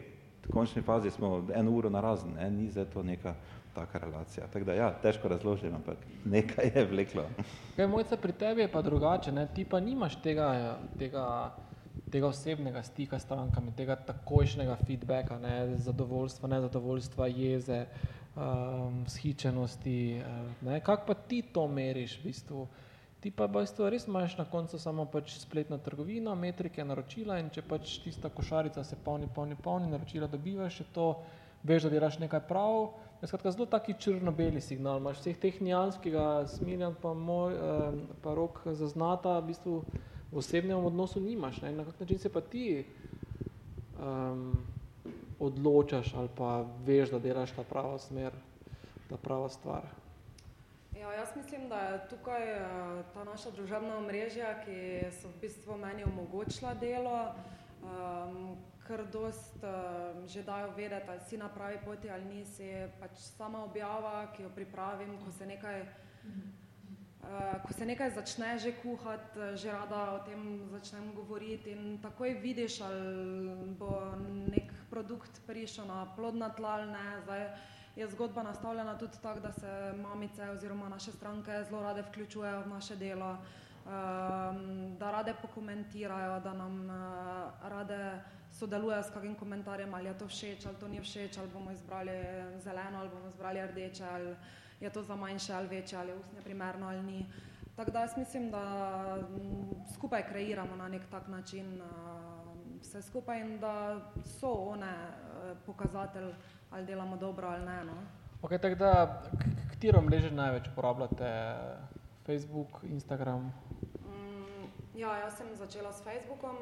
[0.49, 2.51] v končni fazi smo eno uro na razen, ne?
[2.51, 3.35] ni za to neka
[3.75, 4.47] taka relacija.
[4.47, 7.25] Tako da ja, težko razložim, ampak nekaj je vleklo.
[7.77, 9.47] Kaj, mojca, pri tebi je pa drugače, ne?
[9.55, 11.25] ti pa nimaš tega, tega,
[12.11, 15.77] tega osebnega stika s strankami, tega takojšnjega feedbacka, ne?
[15.77, 17.87] zadovoljstva, nezadovoljstva, jeze,
[18.37, 20.23] um, shičenosti.
[20.61, 20.81] Ne?
[20.81, 22.69] Kako pa ti to meriš v bistvu?
[23.21, 27.51] Ti pa v bistvu res imaš na koncu samo pač spletno trgovino, metrike, naročila in
[27.51, 31.09] če pač tista košarica se polni, polni, polni, naročila dobivaš, je to,
[31.67, 32.93] veš, da delaš nekaj prav.
[33.19, 38.37] Je skratka zelo taki črno-beli signal, imaš vseh teh nijanskega smirjan pa, moj, eh, pa
[38.39, 39.83] rok zaznata, v bistvu
[40.33, 41.63] v osebnem odnosu nimaš.
[41.63, 41.73] Ne?
[41.73, 42.85] Na kak način se pa ti
[44.01, 44.53] um,
[45.39, 48.33] odločaš ali pa veš, da delaš ta prava smer,
[49.09, 49.83] ta prava stvar.
[49.85, 50.09] Ja,
[51.01, 52.43] Ja, jaz mislim, da je tukaj
[53.15, 57.35] ta naša družabna omrežja, ki so v bistvu meni omogočila delo,
[57.83, 58.57] um,
[58.87, 62.73] kar dost uh, že dajo vedeti, ali si na pravi poti ali nisi.
[63.01, 66.68] Pač sama objava, ki jo pripravim, ko se nekaj, uh,
[67.67, 72.81] ko se nekaj začne že kuhati, že rada o tem začnem govoriti in takoj vidiš,
[72.81, 74.17] ali bo
[74.49, 77.21] nek produkt prišel na plodna tla ali ne.
[77.23, 77.43] Zdaj,
[77.97, 82.69] je zgodba nastavljena tudi tako, da se mamice oziroma naše stranke zelo rade vključujejo v
[82.69, 88.21] naše delo, um, da rade pokomentirajo, da nam uh, rade
[88.53, 92.17] sodelujejo s kakim komentarjem, ali je to všeč, ali to ni všeč, ali bomo izbrali
[92.59, 94.37] zeleno, ali bomo izbrali rdeče, ali
[94.81, 97.27] je to za manjše ali večje, ali je usnje primerno ali ni.
[97.77, 99.19] Tako da jaz mislim, da
[99.95, 101.89] skupaj kreiramo na nek tak način uh,
[102.81, 106.33] vse skupaj in da so one uh, pokazatelj,
[106.71, 107.85] ali delamo dobro ali ne.
[107.85, 107.93] No.
[108.43, 109.23] Ok, tako da,
[109.71, 111.55] katero mreže največ uporabljate?
[112.27, 113.53] Facebook, Instagram?
[114.05, 116.57] Mm, ja, jaz sem začela s Facebookom.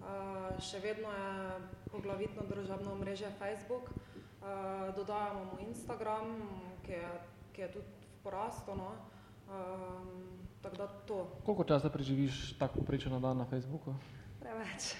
[0.00, 6.34] Uh, še vedno je poglavitno družabno mreže Facebook, uh, dodajamo mu Instagram,
[6.82, 7.10] ki je,
[7.56, 8.76] ki je tudi v porastu.
[8.76, 8.92] No.
[9.48, 11.26] Um, tako da to.
[11.44, 13.94] Koliko časa preživiš tako poprečno dan na Facebooku?
[14.40, 14.92] Preveč.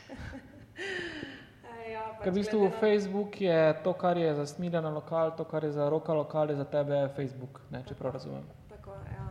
[1.92, 5.64] ja, pač Ker v bistvu Facebook je to, kar je za smiljena lokal, to, kar
[5.64, 8.46] je za roka lokal, je za tebe Facebook, ne, če prav razumem.
[8.72, 9.26] Tako, ja.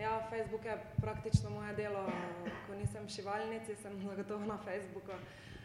[0.00, 2.06] Ja, Facebook je praktično moje delo.
[2.66, 5.12] Ko nisem v šivalnici, sem zagotovo na Facebooku.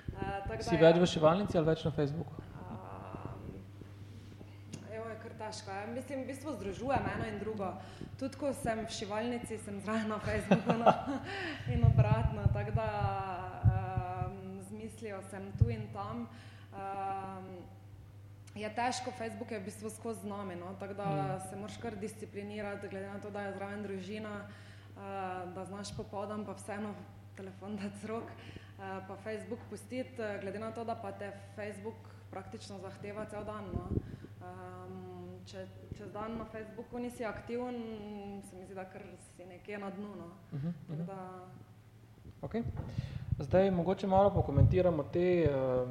[0.10, 2.49] Uh, si več v šivalnici ali več na Facebooku?
[5.30, 5.71] Kar težko.
[5.71, 5.86] Ja.
[5.93, 7.67] Mislim, v bistvu združujem eno in drugo.
[8.17, 10.89] Tudi ko sem v šivalnici, sem zraven na Facebooku no,
[11.73, 12.47] in obratno.
[12.53, 12.88] Tako da
[13.61, 16.25] um, z mislijo sem tu in tam.
[16.73, 17.61] Um,
[18.57, 20.73] je težko, Facebook je v bistvu skozi z nami, no?
[20.80, 21.49] tako da mm.
[21.49, 26.45] se moraš kar disciplinirati, glede na to, da je zraven družina, uh, da znaš popoldan
[26.45, 26.95] pa vseeno
[27.38, 32.09] telefon dati z rok, uh, pa Facebook pustiti, glede na to, da pa te Facebook
[32.32, 33.69] praktično zahteva cel dan.
[33.73, 33.88] No?
[34.41, 35.18] Um,
[35.50, 35.66] če
[35.97, 37.78] čez dan na Facebooku nisi aktiven,
[38.45, 39.02] se mi zdi, da kar
[39.34, 40.10] si nekje na dnu.
[40.16, 40.28] No?
[40.52, 41.06] Uh -huh, uh -huh.
[41.06, 41.18] Da...
[42.41, 42.64] okay.
[43.39, 45.89] Zdaj mogoče malo pokomentiramo te uh,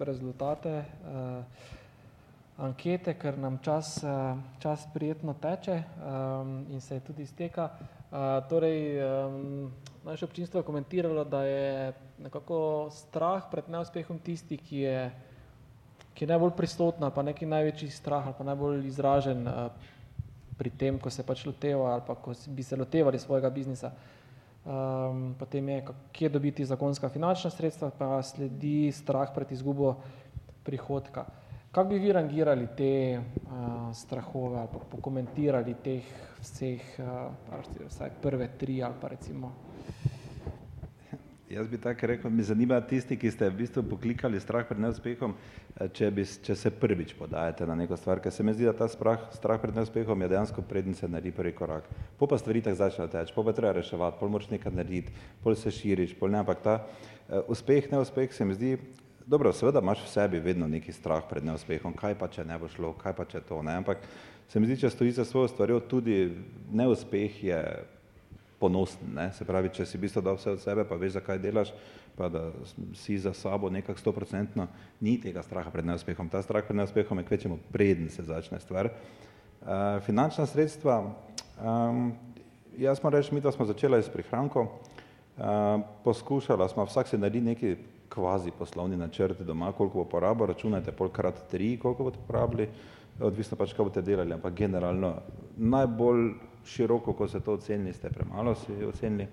[0.00, 1.44] rezultate uh,
[2.56, 7.70] ankete, ker nam čas, uh, čas prijetno teče um, in se tudi izteka.
[8.10, 9.72] Uh, torej, um,
[10.04, 15.10] naše občinstvo je komentiralo, da je nekako strah pred neuspehom tisti, ki je,
[16.18, 19.68] ki je najbolj prisotna, pa neki največji strah ali pa najbolj izražen uh,
[20.58, 23.92] pri tem, ko se pač loteva ali pa ko bi se lotevali svojega biznisa.
[24.66, 29.94] Um, potem je, kje dobiti zakonska finančna sredstva, pa sledi strah pred izgubo
[30.66, 31.24] prihodka.
[31.70, 32.90] Kako bi vi rangirali te
[33.20, 36.12] uh, strahove ali pa pokomentirali teh
[36.42, 39.67] vseh, uh, vsaj prve tri ali pa recimo?
[41.50, 45.32] Jaz bi tako rekel, mi zanima tisti, ki ste v bistvu poklikali strah pred neuspehom,
[45.96, 48.88] če, bi, če se prvič podajate na neko stvar, ker se mi zdi, da ta
[48.92, 51.88] strah, strah pred neuspehom je dejansko predn se naredi prvi korak.
[52.20, 55.56] Po pa stvari tako začnejo teči, po pa treba reševati, pol moraš nekaj narediti, pol
[55.56, 58.76] se širiš, pol ne, ampak ta uh, uspeh, neuspeh se mi zdi,
[59.24, 62.68] dobro, seveda imaš v sebi vedno neki strah pred neuspehom, kaj pa če ne bo
[62.68, 64.04] šlo, kaj pa če to, ne, ampak
[64.52, 66.26] se mi zdi, če stoji za svojo stvarjo, tudi
[66.76, 67.62] neuspeh je
[68.58, 69.14] ponosen.
[69.14, 69.30] Ne?
[69.32, 71.72] Se pravi, če si v bistvu dal vse od sebe, pa veš, zakaj delaš,
[72.18, 72.48] pa da
[72.98, 74.66] si za sabo nekako stoprocentno,
[75.00, 76.30] ni tega straha pred neuspehom.
[76.30, 78.90] Ta strah pred neuspehom je kvečemo preden se začne stvar.
[79.58, 81.00] Uh, finančna sredstva,
[81.62, 82.12] um,
[82.78, 87.40] jaz moram reči, mi da smo začeli s prihranko, uh, poskušala smo, vsak se naredi
[87.40, 87.76] neki
[88.08, 92.68] kvazi poslovni načrt doma, koliko bo porabo, računajte polkrat tri, koliko boste porabili,
[93.20, 95.14] odvisno pač, kaj boste delali, ampak generalno
[95.56, 96.30] najbolj
[96.68, 99.28] široko, ko ste to ocenili, ste premalo si ocenili.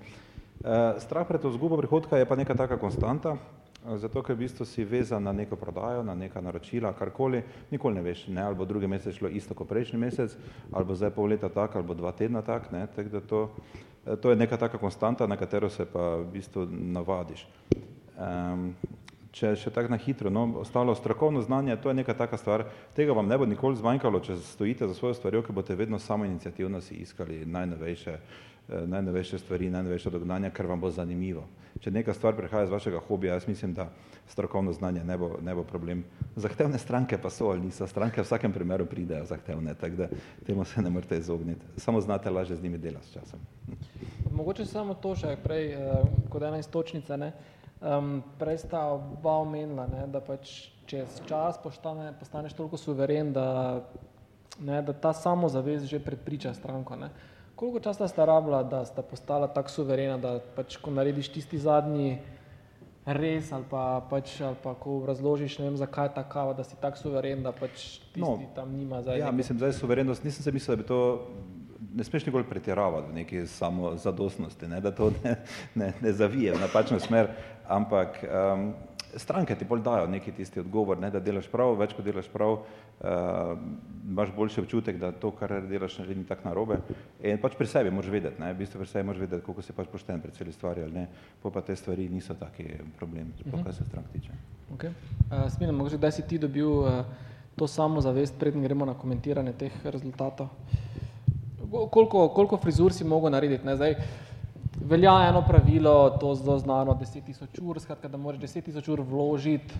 [0.65, 4.65] Eh, strah pred izgubo prihodka je pa neka taka konstanta, eh, zato ker v bistvu
[4.65, 8.65] si vezan na neko prodajo, na neka naročila, karkoli, nikoli ne veš, ne, ali bo
[8.65, 10.37] drugi mesec šlo isto kot prejšnji mesec,
[10.71, 13.41] ali bo zdaj pol leta tak, ali bo dva tedna tak, ne, tako da to,
[14.05, 17.47] eh, to je neka taka konstanta, na katero se pa v bistvu navadiš.
[18.15, 18.73] Um,
[19.35, 22.63] če še tako na hitro, no, ostalo strokovno znanje, to je neka taka stvar,
[22.95, 26.25] tega vam ne bo nikoli zmanjkalo, če stojite za svojo stvarjo, ki boste vedno samo
[26.25, 31.43] inicijativno si iskali najnovejše, eh, najnovejše stvari, najnovejše dognanja, ker vam bo zanimivo.
[31.83, 33.89] Če neka stvar prihaja z vašega hobija, jaz mislim, da
[34.31, 36.05] strokovno znanje ne bo, ne bo problem.
[36.39, 40.07] Zahtevne stranke pa so ali niso, stranke v vsakem primeru pridejo zahtevne, tako da
[40.47, 41.65] temu se ne morete izogniti.
[41.77, 43.43] Samo znate lažje z njimi delati s časom.
[44.31, 47.33] Mogoče samo to še prej, eh, kot ena istočnica, ne,
[47.85, 53.81] Um, prej sta oba omenila, ne, da pač čez čas postane, postaneš toliko suveren, da
[54.59, 56.95] ne, da ta samozavest že prepriča stranko.
[56.95, 57.09] Ne.
[57.55, 62.17] Koliko časa sta rabila, da sta postala tako suverena, da pač, ko narediš tisti zadnji
[63.05, 66.65] res ali pa, pač, ali pa ko razložiš, ne vem, zakaj je ta kava, da
[66.65, 69.19] si tako suveren, da pač tisti no, tam nima zdaj.
[69.19, 69.37] Ja, neko...
[69.37, 71.01] mislim, zdaj suverenost, nisem se mislil, da bi to
[71.95, 75.35] ne smeš nikoli pretiravati v neki samozadostnosti, ne, da to ne,
[75.75, 77.29] ne, ne zavije v napačno smer,
[77.69, 78.73] ampak um,
[79.15, 82.57] stranke ti bolj dajo neki tisti odgovor, ne, da delaš prav, več kot delaš prav,
[82.59, 83.53] uh,
[84.07, 86.79] imaš boljši občutek, da to, kar delaš, ne ni tako narobe.
[87.23, 89.75] In pač pri sebi moraš vedeti, ne, v bistvu pri sebi moraš vedeti, koliko si
[89.75, 91.05] pač pošten pri celi stvari ali ne,
[91.43, 92.67] pa pa te stvari niso taki
[92.99, 94.35] problem, sploh kar se strank tiče.
[94.75, 94.91] Okay.
[95.29, 97.01] Uh, Smina, mogoče, da si ti dobil uh,
[97.55, 100.51] to samo zavest, predn gremo na komentiranje teh rezultatov.
[101.91, 103.65] Koliko, koliko frizur si mogel narediti?
[103.65, 103.75] Ne?
[103.75, 103.95] Zdaj,
[104.81, 109.73] velja eno pravilo, to zelo znano, 10.000 ur, skratka, da moraš 10.000 ur vložiti,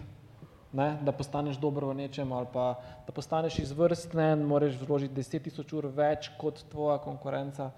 [0.73, 2.75] ne, da postaneš dober v nečem ali pa
[3.07, 7.71] da postaneš izvrsten, moraš vložiti 10.000 ur več kot tvoja konkurenca.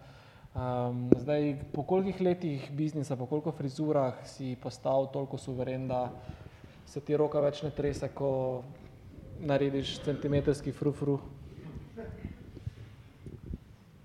[0.58, 6.10] Um, zdaj, po kolikih letih biznisa, po koliko frizurah si postal toliko suveren, da
[6.86, 8.64] se ti roka več ne trese, ko
[9.40, 11.18] narediš centimetrski frufru?
[11.18, 11.37] -fru?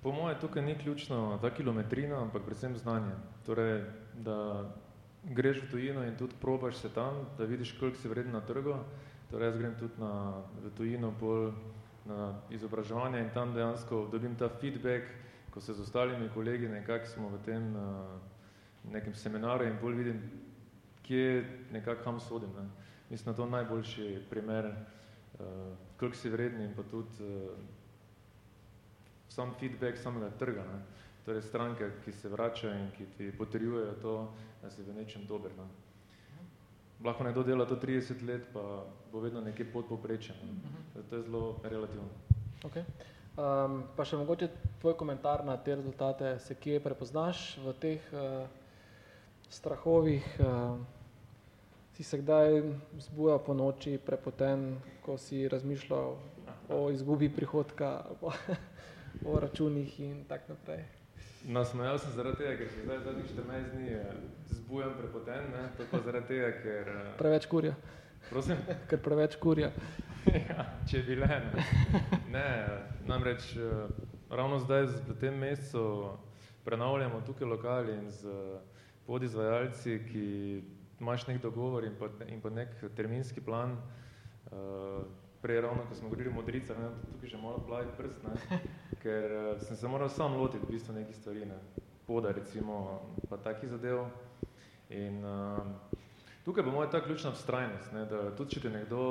[0.03, 3.12] Po mojem tukaj ni ključno ta kilometrina, ampak predvsem znanje.
[3.46, 3.84] Torej,
[4.14, 4.64] da
[5.22, 8.74] greš v tujino in tudi probaš se tam, da vidiš, koliko si vreden na trgu.
[9.30, 11.53] Torej, jaz grem tudi na, v tujino bolj
[12.05, 15.07] na izobraževanje in tam dejansko dobim ta feedback,
[15.50, 18.18] ko se z ostalimi kolegi nekako smo v tem uh,
[18.90, 20.18] nekem seminarju in bolj vidim,
[21.03, 22.50] kje nekako kam sodim.
[22.59, 22.66] Ne.
[23.11, 25.46] Mislim, na to najboljši primer, uh,
[25.96, 27.82] koliko si vreden in pa tudi uh,
[29.35, 30.83] sam feedback samega trga, ne?
[31.24, 34.14] torej stranke, ki se vračajo in ki ti potrjujejo to,
[34.62, 35.53] da si v nečem dober.
[35.57, 35.66] Ne?
[37.05, 40.37] Lahko nekdo dela to 30 let, pa bo vedno nekje pod poprečjem.
[40.43, 41.03] Ne?
[41.11, 42.09] To je zelo relativno.
[42.62, 42.85] Okay.
[43.33, 44.51] Um, pa še mogoče
[44.83, 48.45] tvoj komentar na te rezultate, se kje prepoznaš v teh uh,
[49.49, 50.76] strahovih, uh,
[51.97, 52.61] si se kdaj
[53.07, 54.76] zbujal po noči prepoten,
[55.07, 56.18] ko si razmišljal
[56.68, 58.03] o izgubi prihodka?
[59.24, 60.84] o računih in tako naprej.
[61.48, 64.12] No, smejal sem zaradi tega, ker se zdaj zadnjih 14 dni eh,
[64.50, 65.68] zbujam prepoten, ne?
[65.76, 66.88] to pa zaradi tega, ker...
[66.88, 67.74] Eh, preveč kurja.
[68.30, 68.56] Prosim?
[68.88, 69.72] Ker preveč kurja.
[70.50, 71.64] ja, če bi le, ne.
[72.30, 72.44] ne.
[73.10, 73.88] Namreč eh,
[74.30, 75.82] ravno zdaj v tem mesecu
[76.64, 78.30] prenavljamo tukaj lokali in z
[79.06, 80.26] podizvajalci, ki
[81.00, 83.74] imaš nek dogovor in pa, in pa nek terminski plan,
[84.52, 85.02] uh,
[85.43, 88.59] prej ravno, ko smo govorili o modricah, ne, tukaj že malo plavi prst, ne,
[89.03, 91.59] ker uh, sem se moral sam lotiti v bistvu nekih stvari, ne,
[92.07, 94.07] poda recimo, pa takih zadev.
[94.90, 95.59] In uh,
[96.45, 99.03] tukaj bo moja ta ključna vztrajnost, ne, da tudi če te nekdo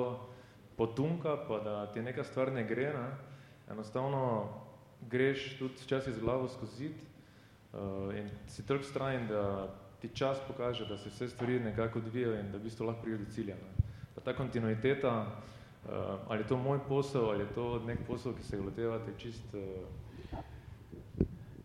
[0.78, 3.08] potunka, pa da ti neka stvar ne gre, ne,
[3.72, 4.50] enostavno
[5.10, 6.98] greš tudi včasih z glavo skozi zid
[7.74, 9.68] uh, in si toliko vztrajen, da
[10.02, 13.18] ti čas pokaže, da se vse stvari nekako odvijajo in da v bistvu lahko pride
[13.18, 13.56] do cilja.
[13.56, 13.90] Ne.
[14.16, 15.26] Pa ta kontinuiteta,
[16.28, 19.54] ali je to moj posel, ali je to nek posel, ki se ga lotevate čist
[19.54, 19.62] uh,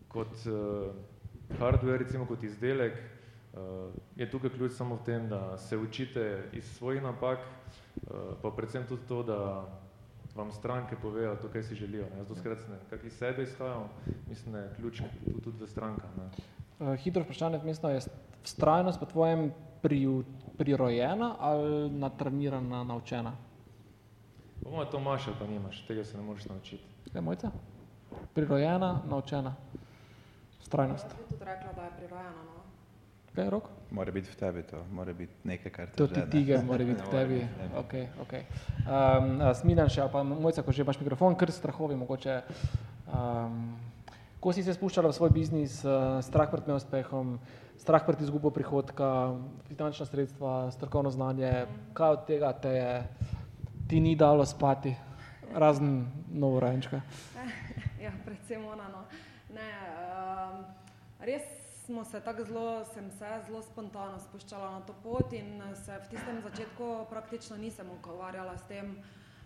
[0.07, 0.89] kot uh,
[1.59, 2.93] hardware, recimo kot izdelek,
[3.53, 8.51] uh, je tukaj ključ samo v tem, da se učite iz svojih napak, uh, pa
[8.51, 9.65] predvsem tudi to, da
[10.35, 12.05] vam stranke povejo to, kaj si želijo.
[12.15, 12.23] Ne?
[12.23, 13.89] Zato skrat ne, kak iz sebe izhajam,
[14.29, 16.17] mislim, da je ključ tudi, tudi v strankah.
[16.17, 16.29] Ne?
[16.79, 18.01] Uh, hitro vprašanje vmestno je
[18.43, 19.51] vztrajnost po tvojem
[19.81, 20.23] pri,
[20.57, 23.46] prirojena ali natrenirana, naučena?
[24.63, 26.83] Po mojem to imaš, pa nimaš, tega se ne moreš naučiti.
[27.13, 27.51] Kaj mojca?
[28.33, 29.55] Prirojena, naučena.
[30.61, 31.05] Strajnost.
[31.05, 32.57] Jaz bi tudi rekla, da je prirojena, no.
[33.35, 33.69] Kaj, Rok?
[33.91, 36.25] Mora biti v tebi to, mora biti nekaj, kar te to žene.
[36.25, 37.41] To ti tiger mora biti v tebi.
[37.77, 38.33] Ok, ok.
[38.33, 42.41] Um, Smidan še, pa mojca, ko že imaš mikrofon, kar strahovi mogoče.
[43.13, 43.77] Um,
[44.41, 47.37] ko si se spuščala v svoj biznis, uh, strah pred neuspehom,
[47.77, 49.37] strah pred izgubo prihodka,
[49.69, 52.91] finančna sredstva, strokovno znanje, kaj od tega te je
[53.87, 54.95] ti ni dalo spati,
[55.53, 57.01] razen novorajenčka.
[58.03, 58.87] ja, predvsem ona.
[58.89, 59.03] No.
[59.55, 59.69] Ne,
[60.51, 60.65] um,
[61.19, 61.43] res
[61.85, 66.09] smo se tako zelo, sem se zelo spontano spuščala na to pot in se v
[66.11, 68.97] tistem začetku praktično nisem ukvarjala s tem,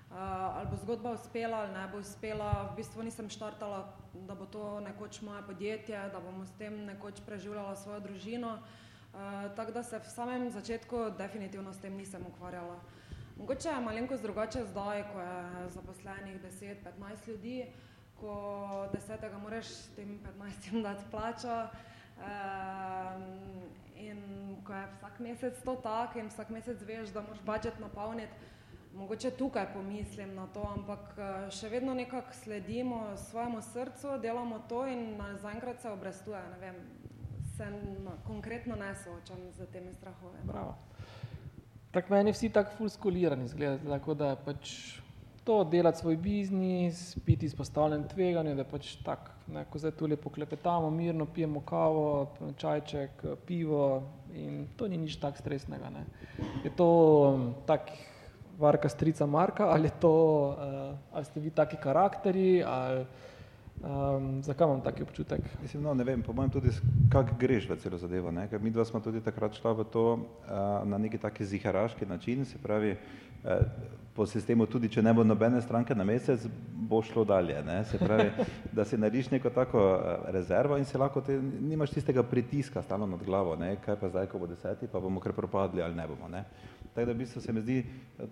[0.09, 0.17] uh,
[0.57, 2.71] ali bo zgodba uspela ali ne bo uspela.
[2.71, 3.83] V bistvu nisem štartala,
[4.13, 8.57] da bo to nekoč moje podjetje, da bomo s tem nekoč preživljala svojo družino.
[8.57, 12.79] Uh, tako da se v samem začetku definitivno s tem nisem ukvarjala.
[13.41, 17.65] Mogoče je malenkost drugače zdaj, ko je zaposlenih 10-15 ljudi,
[18.19, 18.33] ko
[18.93, 21.55] desetega moraš tem 15 dati plačo
[22.17, 23.23] um,
[23.95, 24.21] in
[24.67, 28.33] ko je vsak mesec to tak in vsak mesec veš, da moraš budžet napolniti.
[28.93, 31.15] mogoče tukaj pomislim na to, ampak
[31.49, 36.75] še vedno nekako sledimo svojemu srcu, delamo to in zaenkrat se obrestuje, ne vem,
[37.57, 37.65] se
[38.27, 40.37] konkretno ne soočam z temi strahovi.
[40.43, 40.90] Bravo.
[41.91, 44.75] Tako meni vsi tako ful skolirani izgledate, tako da pač
[45.43, 49.31] to delati svoj biznis, biti izpostavljen tveganju, da pač tako,
[49.71, 55.89] ko zdaj tule poklepetamo, mirno pijemo kavo, čajček, pivo in to ni nič tako stresnega,
[55.89, 56.05] ne.
[56.63, 56.87] Je to
[57.65, 57.91] tak
[58.59, 60.15] varka strica Marka ali je to,
[60.47, 63.05] uh, ali ste vi taki karakterji ali
[63.81, 65.41] Um, zakaj imam taki občutek?
[65.61, 66.69] Mislim, no, ne vem, po mojem tudi,
[67.09, 68.45] kako greš v celo zadevo, ne?
[68.47, 72.45] ker mi dva smo tudi takrat šla v to uh, na neki taki ziharaški način,
[72.45, 73.49] se pravi, uh,
[74.13, 76.45] po sistemu tudi, če ne bo nobene stranke na mesec,
[76.91, 77.79] bo šlo dalje, ne?
[77.89, 78.29] se pravi,
[78.77, 79.81] da si narediš neko tako
[80.29, 83.79] rezervo in se lahko te, nimaš tistega pritiska stalno nad glavo, ne?
[83.85, 86.29] kaj pa zdaj, ko bo deseti, pa bomo kar propadli ali ne bomo.
[86.29, 86.43] Ne?
[86.91, 87.83] Tako da v bistvu se mi zdi,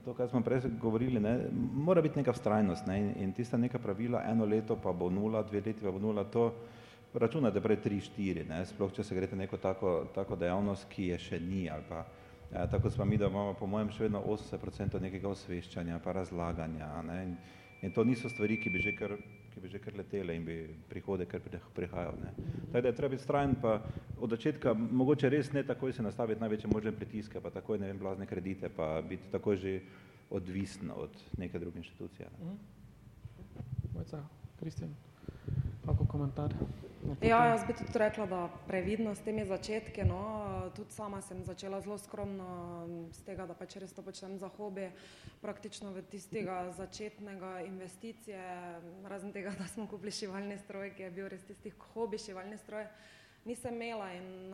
[0.06, 1.38] to, kar smo prej govorili, ne,
[1.74, 5.44] mora biti neka vztrajnost ne, in, in tista neka pravila, eno leto pa bo nula,
[5.48, 6.52] dve leti pa bo nula, to
[7.14, 11.20] računate prej tri, štiri, ne, sploh če se greste neko tako, tako dejavnost, ki je
[11.24, 12.04] še ni ali pa
[12.52, 16.90] ja, tako smo mi, da imamo po mojem še vedno 80% nekega osveščanja pa razlaganja
[17.08, 17.36] ne, in,
[17.82, 19.16] in to niso stvari, ki bi že kar
[19.54, 20.58] ki bi že kar letele in bi
[20.90, 21.42] prihode kar
[21.76, 22.14] prihajal.
[22.24, 22.34] Ne.
[22.72, 23.82] Tako da je treba biti strajen, pa
[24.20, 28.00] od začetka mogoče res ne takoj se nastaviti največje možne pritiske, pa takoj ne vem,
[28.00, 29.80] blazne kredite, pa biti takoj že
[30.30, 32.30] odvisen od neke druge inštitucije.
[32.44, 32.58] Ne.
[33.96, 34.24] Mojca,
[34.60, 34.96] Kristjan,
[35.86, 36.54] kako komentar?
[37.22, 40.20] Ja, jaz bi tudi rekla, da previdno s temi začetki, no,
[40.76, 42.48] tudi sama sem začela zelo skromno
[43.16, 44.90] z tega, da pač res to počnem za hobi,
[45.40, 48.44] praktično v tistega začetnega investicije,
[49.08, 52.84] razen tega, da smo kupili šivalni stroj, ki je bil res tistih hobi šivalni stroj,
[53.48, 54.52] nisem imela in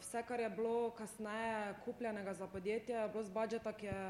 [0.00, 4.06] vse, kar je bilo kasneje kupljenega za podjetje, je bilo z budžeta, ki je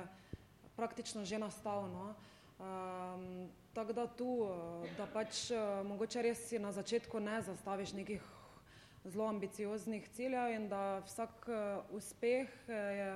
[0.79, 2.15] praktično že nastal, no.
[2.63, 4.31] Um, tako da tu,
[4.97, 5.49] da pač
[5.89, 8.23] mogoče res si na začetku ne zastaviš nekih
[9.05, 11.49] zelo ambicioznih ciljev in da vsak
[11.91, 13.09] uspeh je,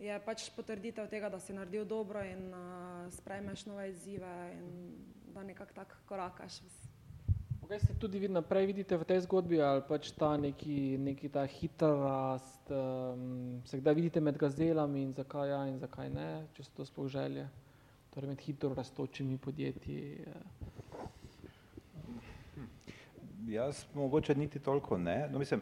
[0.00, 4.70] je pač potrditev tega, da si naredil dobro in uh, sprejmeš nove izzive in
[5.34, 6.62] da nekako tako korakaš.
[7.68, 11.44] Kaj se tudi vi naprej vidite v tej zgodbi ali pač ta neki, neki ta
[11.44, 16.64] hiter rast, um, se kdaj vidite med gazelami in zakaj ja in zakaj ne, če
[16.64, 17.44] so to sploh želje?
[18.18, 20.24] Torej med hitro rastočimi podjetji?
[23.48, 25.60] Jaz mogoče niti toliko ne, no mislim,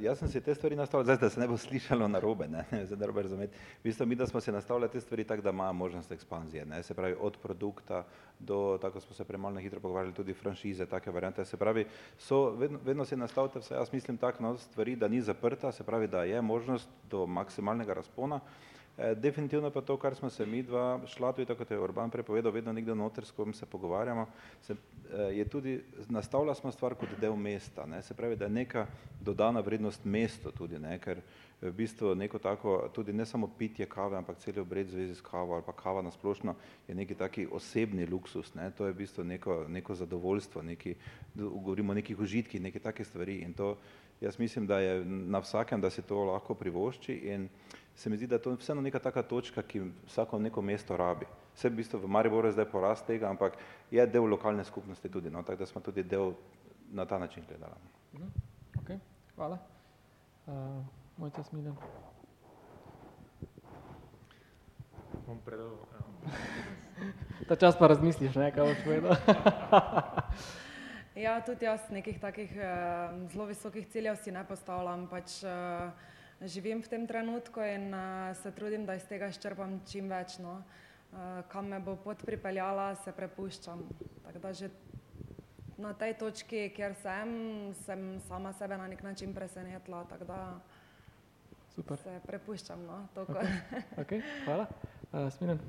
[0.00, 2.98] jaz sem si te stvari nastavil, zdaj da se ne bo slišalo narobe, ne, zdaj
[2.98, 6.12] narobe razumeti, v bistvu mi, da smo si nastavili te stvari tako, da ima možnost
[6.12, 8.02] ekspanzije, ne, se pravi od produkta
[8.38, 11.86] do, tako smo se premalo na hitro pogovarjali, tudi franšize, take variante, se pravi,
[12.18, 15.84] so, vedno, vedno si nastavite vse, jaz mislim tako no, stvari, da ni zaprta, se
[15.84, 18.40] pravi, da je možnost do maksimalnega razpona,
[18.96, 22.52] Definitivno pa to, kar smo se mi dva šla, tudi tako kot je Urban prepovedal,
[22.52, 24.26] vedno nekdo noter, s kom se pogovarjamo,
[24.62, 24.74] se,
[25.32, 28.86] je tudi, nastavila smo stvar kot del mesta, ne, se pravi, da je neka
[29.20, 31.22] dodana vrednost mesto tudi, ne, ker
[31.62, 35.54] v bistvu neko tako, tudi ne samo pitje kave, ampak cel obred zvezi s kavo
[35.54, 36.54] ali pa kava nasplošno
[36.88, 40.94] je neki taki osebni luksus, ne, to je v bistvu neko, neko zadovoljstvo, neki,
[41.34, 43.76] govorimo o nekih užitkih, neke take stvari in to,
[44.22, 47.48] jaz mislim, da je na vsakem, da se to lahko privošči in
[47.94, 51.26] se mi zdi, da je to vseeno neka taka točka, ki vsako neko mesto rabi.
[51.54, 53.58] Vse v bistvu v Mariboru je zdaj porast tega, ampak
[53.90, 56.32] je del lokalne skupnosti tudi, no, tako da smo tudi del
[56.92, 57.74] na ta način gledali.
[58.14, 58.28] Mhm,
[58.78, 58.90] ok,
[59.34, 59.58] hvala.
[60.46, 60.54] Uh,
[61.16, 61.76] Mojca Smiljan.
[65.26, 65.70] Bom predal.
[67.48, 69.16] Ta čas pa razmisliš, ne, kaj boš povedal.
[71.14, 75.90] ja, tudi jaz nekih takih uh, zelo visokih ciljev si ne postavljam, pač uh,
[76.40, 80.38] živim v tem trenutku in uh, se trudim, da iz tega izčrpam čim več.
[80.42, 80.62] No.
[81.12, 83.84] Uh, kam me bo pot pripeljala, se prepuščam.
[84.24, 84.70] Tako da že
[85.82, 87.30] na tej točki, kjer sem,
[87.84, 90.06] sem sama sebe na nek način presenetila.
[91.74, 91.98] Super.
[91.98, 92.84] se prepuščam.
[92.86, 93.52] No, okay.
[93.96, 94.66] okay, hvala.
[95.12, 95.60] Uh, Smiren.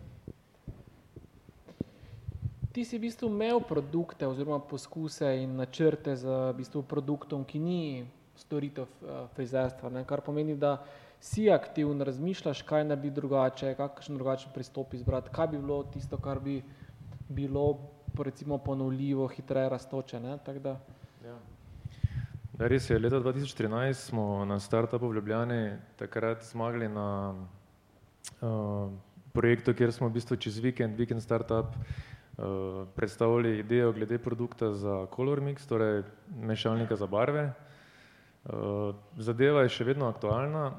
[2.73, 7.59] Ti si v bistvu imel produkte oziroma poskuse in načrte z v bistvu produktom, ki
[7.61, 7.81] ni
[8.33, 10.01] storitev uh, frizerstva, ne?
[10.09, 10.79] kar pomeni, da
[11.21, 16.17] si aktiven, razmišljaš, kaj naj bi drugače, kakšen drugačen pristop izbrati, kaj bi bilo tisto,
[16.17, 16.63] kar bi
[17.29, 17.77] bilo
[18.17, 20.19] recimo ponovljivo, hitreje raztoče.
[20.19, 20.37] Ne?
[20.63, 20.73] Da...
[21.25, 21.37] Ja.
[22.57, 27.35] Da, res je, leta 2013 smo na startupu v Ljubljani takrat zmagali na
[28.41, 28.89] uh,
[29.33, 31.77] projektu, kjer smo v bistvu čez vikend, vikend startup,
[32.95, 36.03] predstavili idejo glede produkta za Color Mix, torej
[36.41, 37.53] mešalnika za barve.
[38.43, 40.73] Eh, zadeva je še vedno aktualna,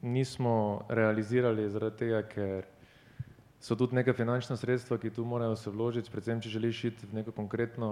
[0.00, 2.68] nismo realizirali zaradi tega, ker
[3.60, 7.20] so tudi neka finančna sredstva, ki tu morajo se vložiti, predvsem če želiš iti v
[7.20, 7.90] neko konkretno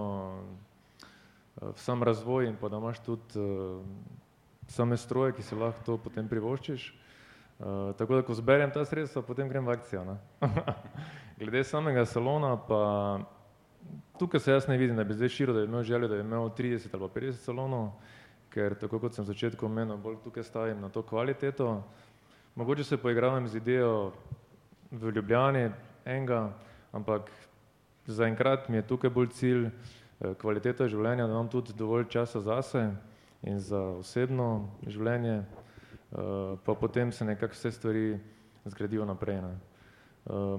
[1.60, 3.44] v sam razvoj in pa da imaš tudi
[4.68, 6.92] same stroje, ki si lahko to potem privoščiš.
[7.62, 10.16] Uh, tako da, ko zberem ta sredstva, potem grem v akcijo.
[11.38, 13.20] Glede samega salona, pa
[14.18, 16.20] tukaj se jaz ne vidim, da bi zdaj širil, da bi imel željo, da bi
[16.26, 17.92] imel 30 ali 50 salonov,
[18.50, 21.84] ker tako kot sem v začetku omenil, bolj tukaj stavim na to kvaliteto.
[22.54, 24.12] Mogoče se poigravam z idejo
[24.90, 25.70] v Ljubljani
[26.04, 26.50] enega,
[26.92, 27.30] ampak
[28.06, 29.70] zaenkrat mi je tukaj bolj cilj
[30.38, 32.88] kvaliteta življenja, da imam tudi dovolj časa zase
[33.42, 35.44] in za osebno življenje,
[36.64, 38.18] pa potem se nekako vse stvari
[38.64, 39.40] zgradijo naprej.
[39.42, 39.56] Ne.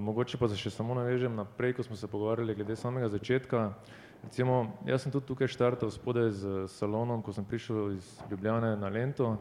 [0.00, 3.70] Mogoče pa se še samo navežem naprej, ko smo se pogovarjali glede samega začetka.
[4.24, 6.44] Recimo, jaz sem tudi tukaj štartal spodaj s
[6.78, 9.34] salonom, ko sem prišel iz Ljubljane na Lento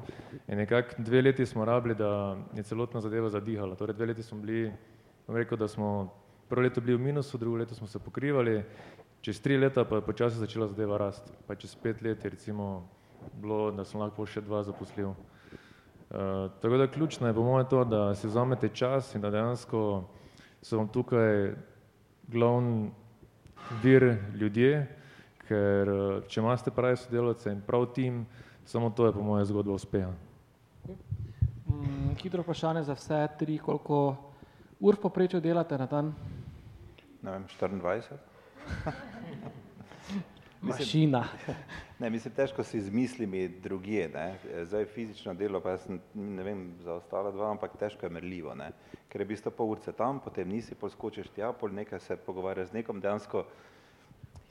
[0.47, 3.75] in nekako dve leti smo rabili, da je celotna zadeva zadihala.
[3.79, 4.73] Torej dve leti smo bili,
[5.27, 6.11] bom rekel, da smo
[6.49, 8.63] prvo leto bili v minusu, drugo leto smo se pokrivali,
[9.21, 12.87] čez tri leta pa je počasi začela zadeva rasti, pa čez pet let je recimo
[13.39, 15.15] bilo, da sem lahko še dva zaposlil.
[16.13, 20.03] Uh, tako da ključno je po mojem to, da si vzamete čas in da dejansko
[20.61, 21.53] so vam tukaj
[22.27, 22.91] glavni
[23.83, 24.87] vir ljudje,
[25.47, 25.89] ker
[26.27, 28.25] če imate prave sodelavce in prav tim,
[28.65, 30.11] samo to je po moje zgodba uspeha.
[31.67, 34.15] Mm, hitro vprašanje za vse tri, koliko
[34.79, 36.13] ur v povprečju delate na dan?
[37.21, 38.19] Ne vem, štiriindvajset.
[40.63, 41.25] Mašina.
[42.03, 44.35] Ne, mislim, težko si z mislimi drugje, ne.
[44.65, 48.55] Zdaj fizično delo pa jaz sem, ne vem, za ostala dva, ampak težko je merljivo,
[48.59, 48.73] ne.
[49.07, 52.17] Ker je v bistvu pol urice tam, potem nisi, pol skočiš tja, pol nekaj se
[52.19, 53.45] pogovarjaš z nekom, dejansko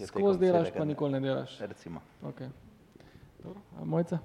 [0.06, 1.58] Skozi delaš, pa nikoli ne delaš?
[1.60, 2.00] Recimo.
[2.22, 2.48] Okej.
[3.42, 4.18] Dobro, Mojca?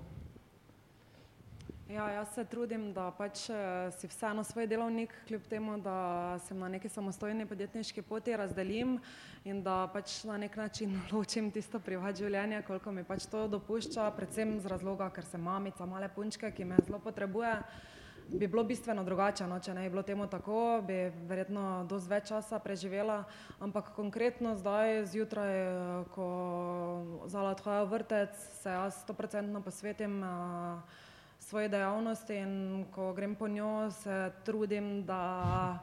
[1.87, 3.45] Ja, jaz se trudim, da pač
[3.95, 8.97] si vseeno svoj delovnik, kljub temu da sem na neki samostojni podjetniški poti, razdelim
[9.47, 14.09] in da pač na neki način ločim tisto privat življenje, koliko mi pač to dopušča,
[14.19, 17.55] predvsem z razloga, ker sem mamica male punčke, ki me zelo potrebuje.
[18.27, 22.29] Bi bilo bistveno drugače, no, če ne bi bilo temu tako, bi verjetno dosti več
[22.33, 23.21] časa preživela,
[23.63, 25.55] ampak konkretno zdaj zjutraj,
[26.11, 26.29] ko
[27.31, 30.19] Zala odhaja v vrtec, se jaz stoprocentno posvetim
[31.47, 35.79] svoji dejavnosti, in ko grem po njo, se trudim, da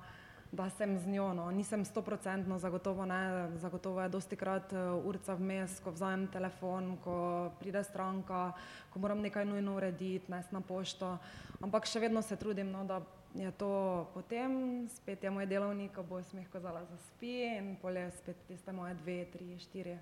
[0.54, 4.72] da sem z njo, no, nisem stoprocentno, zagotovo ne, zagotovo je dostikrat
[5.04, 7.16] urica vmes, ko vzamem telefon, ko
[7.60, 8.52] pride stranka,
[8.92, 11.16] ko moram nekaj nujno urediti, nesti na pošto,
[11.60, 13.00] ampak še vedno se trudim, no, da
[13.34, 13.70] je to
[14.14, 18.72] potem, spet je moj delovnik ob osmih, ko Zala zaspi, in pol je spet tiste
[18.72, 19.98] moje dve, tri, štiri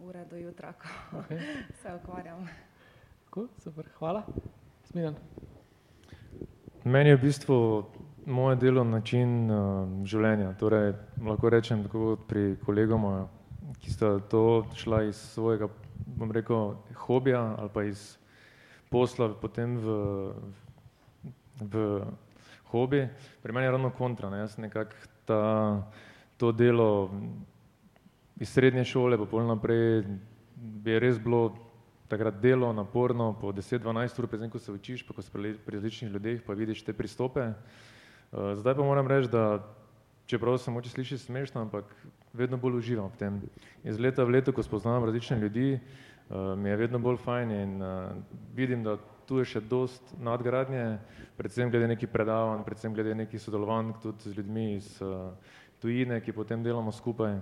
[0.00, 1.26] ure do jutra, ko
[1.82, 2.48] se ukvarjam.
[3.30, 4.24] Cool, super, hvala.
[4.90, 5.16] Smiljana?
[6.84, 7.56] Meni je v bistvu
[8.26, 9.50] moje delo način
[10.04, 13.28] življenja, torej lahko rečem tako kot pri kolegoma,
[13.78, 15.68] ki sta to šla iz svojega,
[16.18, 16.74] bom rekel,
[17.04, 18.02] hobija ali pa iz
[18.90, 19.94] posla potem v
[21.60, 22.02] v
[22.72, 23.06] hobi.
[23.42, 25.42] Pri meni je ravno kontra, ne, jaz nekako ta,
[26.36, 27.10] to delo
[28.40, 30.02] iz srednje šole pa pol naprej
[30.84, 31.69] je res bilo
[32.10, 35.54] takrat delo naporno po deset, dvanajst ur, predvsem ko se učiš pa ko si pri
[35.66, 37.52] različnih ljudeh pa vidiš te pristope.
[38.32, 39.62] Zdaj pa moram reči, da
[40.26, 41.84] čeprav se mogoče sliši smešno, ampak
[42.32, 43.40] vedno bolj uživam v tem.
[43.84, 45.80] Iz leta v leto, ko spoznavam različne ljudi,
[46.56, 47.72] mi je vedno bolj fajn in
[48.54, 48.96] vidim, da
[49.26, 50.98] tu je še dosti nadgradnje,
[51.38, 54.92] predvsem glede nekih predavanj, predvsem glede nekih sodelovanj tudi z ljudmi iz
[55.82, 57.38] tujine, ki potem delamo skupaj.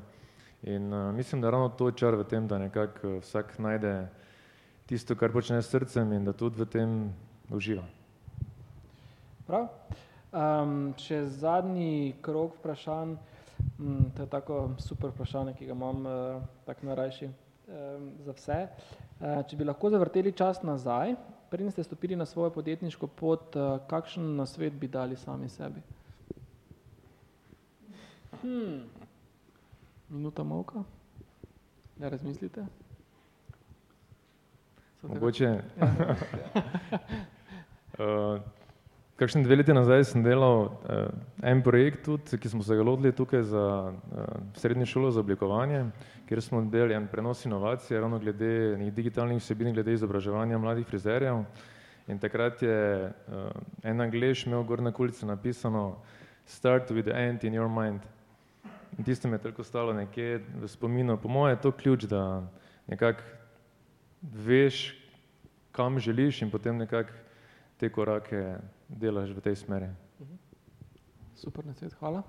[0.68, 4.08] In mislim, da ravno to je čar v tem, da nekako vsak najde
[4.88, 6.92] tisto, kar počne s srcem, in da tudi v tem
[7.52, 7.84] uživa.
[9.44, 9.68] Prav.
[11.00, 13.14] Še zadnji krog vprašanj,
[14.16, 16.08] to je tako super vprašanje, ki ga imam
[16.68, 17.28] tako najrajši
[18.24, 18.58] za vse.
[19.20, 21.16] Če bi lahko zavrteli čas nazaj,
[21.52, 23.56] preden ste stopili na svojo podjetniško pot,
[23.88, 25.84] kakšen nasvet bi dali sami sebi?
[30.08, 30.84] Minuta molka,
[31.96, 32.68] da razmislite.
[35.02, 35.58] Mogoče
[39.18, 40.68] kakšni dve leti nazaj sem delal
[41.42, 43.92] en projekt tudi, ki smo se ga lotili tukaj za
[44.58, 45.84] srednjo šolo za oblikovanje,
[46.26, 51.44] kjer smo delali en prenos inovacij ravno glede digitalnih vsebin glede izobraževanja mladih frizerjev.
[52.08, 53.12] In takrat je
[53.82, 55.96] en Anglež imel gor na kulici napisano
[56.46, 58.00] start with the end in your mind.
[58.98, 62.42] In tisto mi je toliko ostalo nekje v spominu, po moje je to ključ, da
[62.86, 63.37] nekako
[64.22, 64.96] veš,
[65.72, 67.12] kam želiš, in potem nekako
[67.78, 68.58] te korake
[68.88, 69.88] delaš v tej smeri.
[71.38, 72.22] Super nasvet, hvala.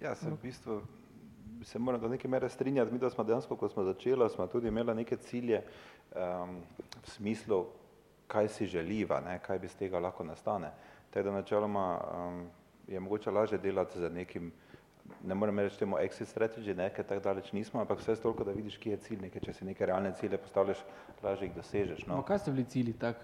[0.00, 0.80] Ja, se v bistvu
[1.62, 2.92] se moram do neke mere strinjati.
[2.92, 5.62] Mi, da smo dejansko, ko smo začeli, smo tudi imeli neke cilje
[6.14, 6.62] um,
[7.02, 7.66] v smislu,
[8.26, 10.70] kaj si želiva, ne, kaj bi z tega lahko nastane.
[11.10, 12.46] Tako da načeloma um,
[12.86, 14.52] je mogoče lažje delati z nekim,
[15.24, 18.76] ne morem reči temu exit strategy, nekaj tako daleč nismo, ampak vse toliko, da vidiš,
[18.78, 20.82] kje je cilj, nekaj, če si neke realne cilje postavljaš,
[21.22, 22.06] lažje jih dosežeš.
[22.06, 22.16] No.
[22.16, 23.20] No, kaj so bili cilji tak?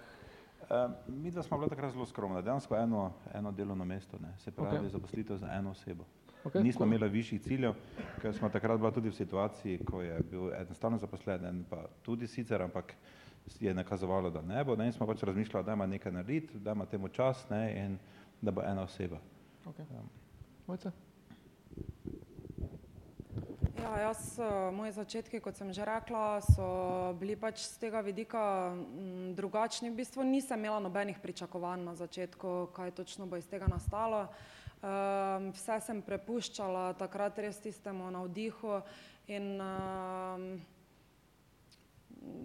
[0.69, 4.51] Um, mi dva smo bila takrat zelo skromna, dejansko eno, eno delovno mesto, ne, se
[4.51, 4.91] pravi Ok.
[4.91, 6.03] zaposlitev za eno osebo.
[6.43, 6.93] Okay, Nismo cool.
[6.93, 7.73] imeli višjih ciljev,
[8.21, 11.85] ker smo takrat bila tudi v situaciji, ko je bil eden stalno zaposlen, en pa
[12.01, 12.93] tudi sicer, ampak
[13.59, 16.71] je nakazovalo, da ne bo, ne, in smo pač razmišljali, da ima nekaj narediti, da
[16.71, 17.97] ima temu čas ne, in
[18.41, 19.17] da bo ena oseba.
[19.65, 19.87] Okay.
[19.93, 20.01] Ja.
[20.67, 20.91] Mojca?
[23.81, 26.67] Ja, jaz, eh, moji začetki, kot sem že rekla, so
[27.19, 29.89] bili pač z tega vidika mm, drugačni.
[29.93, 34.27] V bistvu nisem imela nobenih pričakovanj na začetku, kaj točno bo iz tega nastalo.
[34.77, 38.81] Um, vse sem prepuščala takrat res tistemu navdihu
[39.25, 40.43] in um,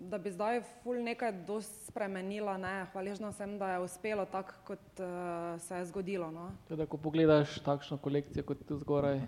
[0.08, 5.04] da bi zdaj ful nekaj dosti spremenila, ne, hvaležna sem, da je uspelo tako, kot
[5.04, 6.30] uh, se je zgodilo.
[6.32, 6.50] No.
[6.68, 9.20] Teda, ko pogledaš takšno kolekcijo kot tu zgoraj,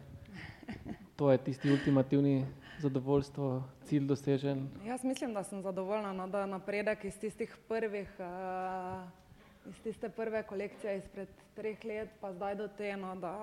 [1.16, 2.46] to je tisti ultimativni
[2.78, 4.68] zadovoljstvo, cilj dosežen.
[4.86, 10.42] Jaz mislim, da sem zadovoljna, no, da napredek iz tistih prvih, uh, iz tiste prve
[10.42, 13.34] kolekcije izpred treh let, pa zdaj do te, no, da,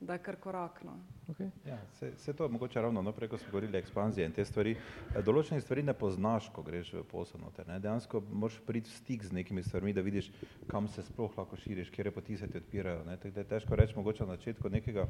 [0.00, 0.82] da je kar korak.
[0.84, 0.98] No.
[1.32, 1.50] Okay.
[1.66, 4.44] Ja, se, se to je mogoče ravno, no, prej ko smo govorili ekspanzije in te
[4.44, 8.90] stvari, eh, določenih stvari ne poznaš, ko greš v posel noter, ne, dejansko moraš priti
[8.90, 10.28] v stik z nekimi stvarmi, da vidiš,
[10.68, 13.78] kam se sploh lahko širiš, kje poti se ti odpirajo, ne, tako da je težko
[13.80, 15.06] reči mogoče na začetku nekega,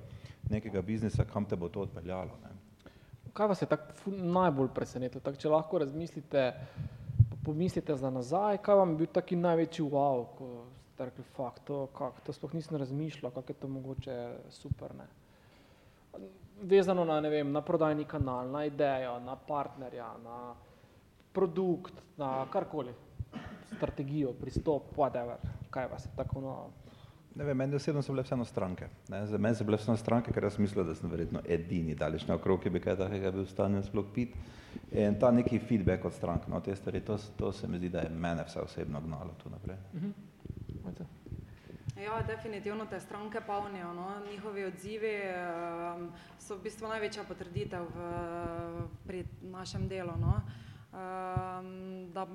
[0.50, 2.54] nekega biznisa, kam te bo to odpeljalo, ne.
[3.32, 5.24] Kaj vas je tako najbolj presenetilo?
[5.24, 6.52] Tak, če lahko razmislite,
[7.42, 10.52] pomislite za nazaj, kaj vam je bil taki največji wow, ko
[10.92, 14.16] ste rekli, fakt, to, kak, to sploh nisem razmišljal, kako je to mogoče
[14.50, 14.94] super.
[14.94, 15.08] Ne?
[16.62, 20.54] Vezano na, ne vem, na prodajni kanal, na idejo, na partnerja, na
[21.32, 22.92] produkt, na karkoli,
[23.74, 25.40] strategijo, pristop, whatever,
[25.70, 26.54] kaj vas je tako no,
[27.34, 28.88] Ne vem, meni osebno so bile vseeno stranke.
[29.08, 29.26] Ne?
[29.26, 32.36] Za mene so bile vseeno stranke, ker jaz mislil, da sem verjetno edini daleč na
[32.36, 34.36] okrog, ki bi kaj takega bil v stanju sploh pit.
[34.92, 38.04] In ta neki feedback od strank, no, te stvari, to, to se mi zdi, da
[38.04, 39.80] je mene vse osebno gnalo tu naprej.
[40.84, 41.08] Mojca?
[42.02, 43.92] Ja, definitivno te stranke polnijo.
[43.94, 44.14] No.
[44.30, 48.06] Njihovi odzivi um, so v bistvu največja potrditev v,
[49.06, 50.16] pri našem delu.
[50.18, 50.32] No.
[50.92, 52.26] Um, da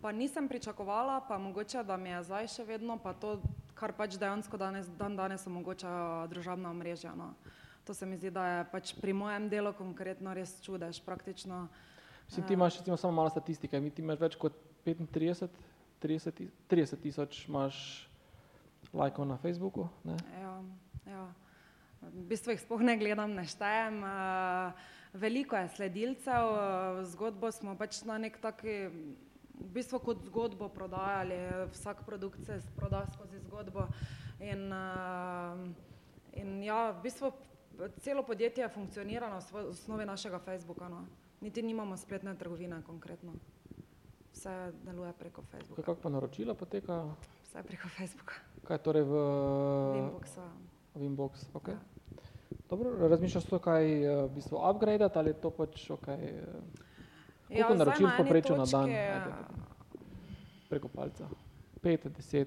[0.00, 3.36] pa nisem pričakovala, pa mogoče, da mi je zdaj še vedno pa to,
[3.74, 7.12] kar pač dejansko danes, dan danes omogoča družabna omrežja.
[7.16, 7.34] No.
[7.84, 11.04] To se mi zdi, da je pač pri mojem delu konkretno res čudež.
[11.04, 11.66] Praktično
[12.26, 15.48] Mislim, ti imaš recimo, samo malo statistike, mi ti imaš več kot 35,
[16.02, 18.05] 30, ti- 30 tisoč imaš
[18.92, 19.88] lajkov na Facebooku.
[20.04, 20.16] Ne?
[20.40, 20.54] Ja,
[21.06, 21.24] ja.
[22.06, 24.02] V bistvu jih sploh ne gledam, ne štejem.
[25.16, 26.50] Veliko je sledilcev,
[27.08, 28.90] zgodbo smo pač na nek taki,
[29.56, 31.38] v bistvu kot zgodbo prodajali,
[31.72, 33.88] vsak produkt se proda skozi zgodbo.
[34.44, 34.68] In,
[36.36, 37.32] in ja, v bistvu
[38.04, 40.88] celo podjetje funkcionira na osnovi našega Facebooka.
[40.88, 41.06] No.
[41.40, 43.32] Niti nimamo spletne trgovine konkretno.
[44.32, 45.82] Vse deluje preko Facebooka.
[45.82, 47.04] Kako pa naročila poteka?
[47.56, 48.34] Vse preko Facebooka.
[48.64, 49.14] Kaj torej v
[49.96, 50.44] Inboxa.
[50.92, 51.32] v Inbox?
[51.54, 51.72] Okay.
[51.72, 51.80] Ja.
[52.68, 56.08] Dobro, razmišljaš to kaj eh, v bistvu upgradeati ali je to pač ok?
[56.08, 56.44] eh,
[57.48, 58.84] Koliko zdaj naročil povprečno na dan?
[58.84, 59.32] Ajde,
[60.68, 61.24] Preko palca.
[61.80, 62.46] 5, 10.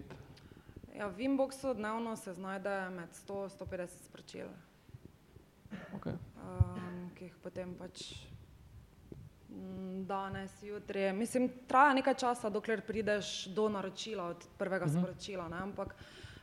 [0.93, 4.45] Ja, v Inboxu dnevno se znajde med 100-150 sporočil,
[5.95, 6.13] Okay.
[6.37, 8.28] um, ki jih potem pač
[10.05, 11.13] danes, jutri.
[11.13, 15.01] Mislim, traja nekaj časa, dokler prideš do naročila od prvega uh -huh.
[15.01, 15.49] sporočila.
[15.49, 15.57] Ne?
[15.57, 15.95] Ampak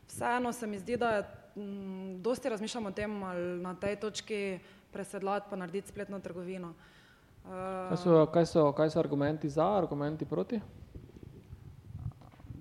[0.07, 1.24] vseeno se mi zdi, da je
[1.57, 4.59] mm, dosti razmišljamo o tem, ali na tej točki
[4.92, 6.68] presedlati pa narediti spletno trgovino.
[6.68, 7.52] Uh,
[7.88, 10.61] Kaj so, kaj, so, kaj so argumenti za, argumenti proti?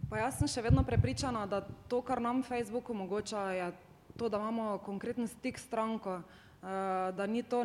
[0.10, 3.72] Pa jaz sem še vedno prepričana, da to, kar nam Facebook omogoča, je
[4.18, 7.64] to, da imamo konkreten stik s stranko, eh, da ni to,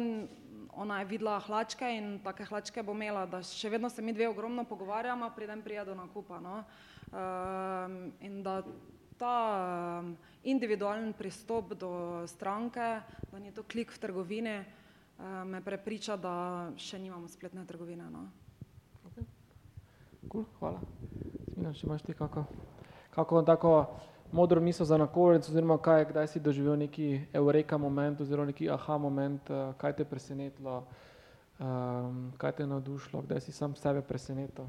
[0.76, 4.28] ona je videla hlačke in take hlačke bo imela, da še vedno se mi dve
[4.28, 6.40] ogromno pogovarjamo, preden prije do nakupa.
[6.40, 6.64] No?
[7.10, 8.62] Um, in da
[9.18, 9.36] ta
[10.00, 13.00] um, individualen pristop do stranke,
[13.32, 16.34] da ni to klik v trgovini, uh, me prepriča, da
[16.76, 18.06] še nimamo spletne trgovine.
[18.10, 18.28] No?
[20.30, 20.78] Cool, hvala.
[21.50, 22.44] Smina, če imaš ti kako,
[23.10, 23.72] kako tako
[24.32, 28.98] modro misel za nakonec, oziroma kaj, kdaj si doživel neki eureka moment, oziroma neki aha
[28.98, 30.84] moment, eh, kaj te je presenetilo,
[31.58, 34.64] um, kaj te je navdušilo, kdaj si sam sebe presenetil.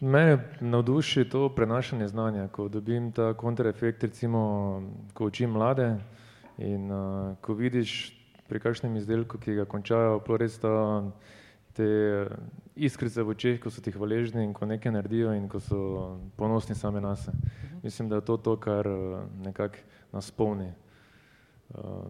[0.00, 4.82] Mene navduši to prenašanje znanja, ko dobim ta kontraefekt, recimo,
[5.14, 5.96] ko učim mlade
[6.58, 8.14] in uh, ko vidiš
[8.48, 11.02] pri kakšnem izdelku, ki ga končajo, pa res ta,
[11.74, 11.88] te
[12.84, 15.80] iskrice v očeh, ko so ti hvaležni in ko nekaj naredijo in ko so
[16.36, 17.32] ponosni sami na se.
[17.82, 18.86] Mislim, da je to to, kar
[19.44, 20.72] nekako nas polni.
[21.74, 22.06] Uh,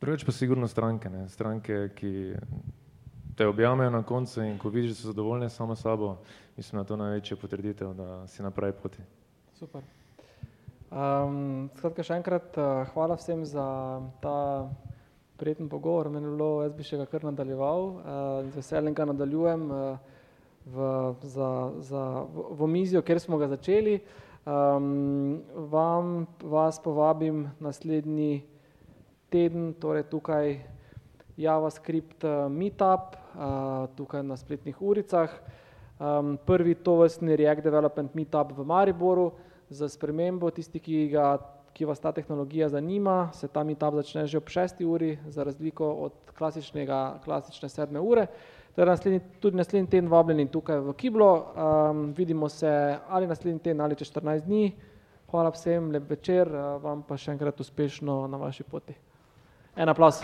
[0.00, 1.28] Preveč pa sigurno stranke, ne?
[1.28, 2.34] stranke, ki
[3.36, 6.16] te objamajo na koncu in ko vidiš, da so zadovoljne samo sabo,
[6.56, 9.02] mislim, da je to največja potrditev, da si na pravi poti.
[9.58, 9.82] Super.
[10.90, 13.64] Um, skratka, še enkrat uh, hvala vsem za
[14.20, 14.68] ta
[15.44, 16.08] prijeten pogovor.
[16.08, 17.82] Meni je bilo, jaz bi še ga kar nadaljeval
[18.40, 20.12] in z veseljem ga nadaljujem uh,
[20.64, 20.86] v,
[21.20, 21.48] za,
[21.84, 23.98] za, v, v omizijo, kjer smo ga začeli.
[24.48, 28.46] Um, vam, vas povabim naslednji
[29.28, 30.56] teden, torej tukaj
[31.36, 33.18] JavaScript Meetup,
[34.00, 35.28] tukaj na spletnih uricah.
[36.00, 39.28] Um, prvi tovrstni React Development Meetup v Mariboru
[39.68, 41.36] za spremembo, tisti, ki, ga,
[41.74, 44.84] ki vas ta tehnologija zanima, se ta Meetup začne že ob 6.
[44.86, 47.98] uri, za razliko od klasičnega, klasične 7.
[47.98, 48.26] ure.
[48.74, 53.80] Torej naslednji, tudi naslednji teden vabljeni tukaj v Kiblo, um, vidimo se ali naslednji teden
[53.80, 54.72] ali čez 14 dni.
[55.30, 56.50] Hvala vsem, lep večer,
[56.82, 58.94] vam pa še enkrat uspešno na vaši poti.
[59.76, 60.22] En aplaus.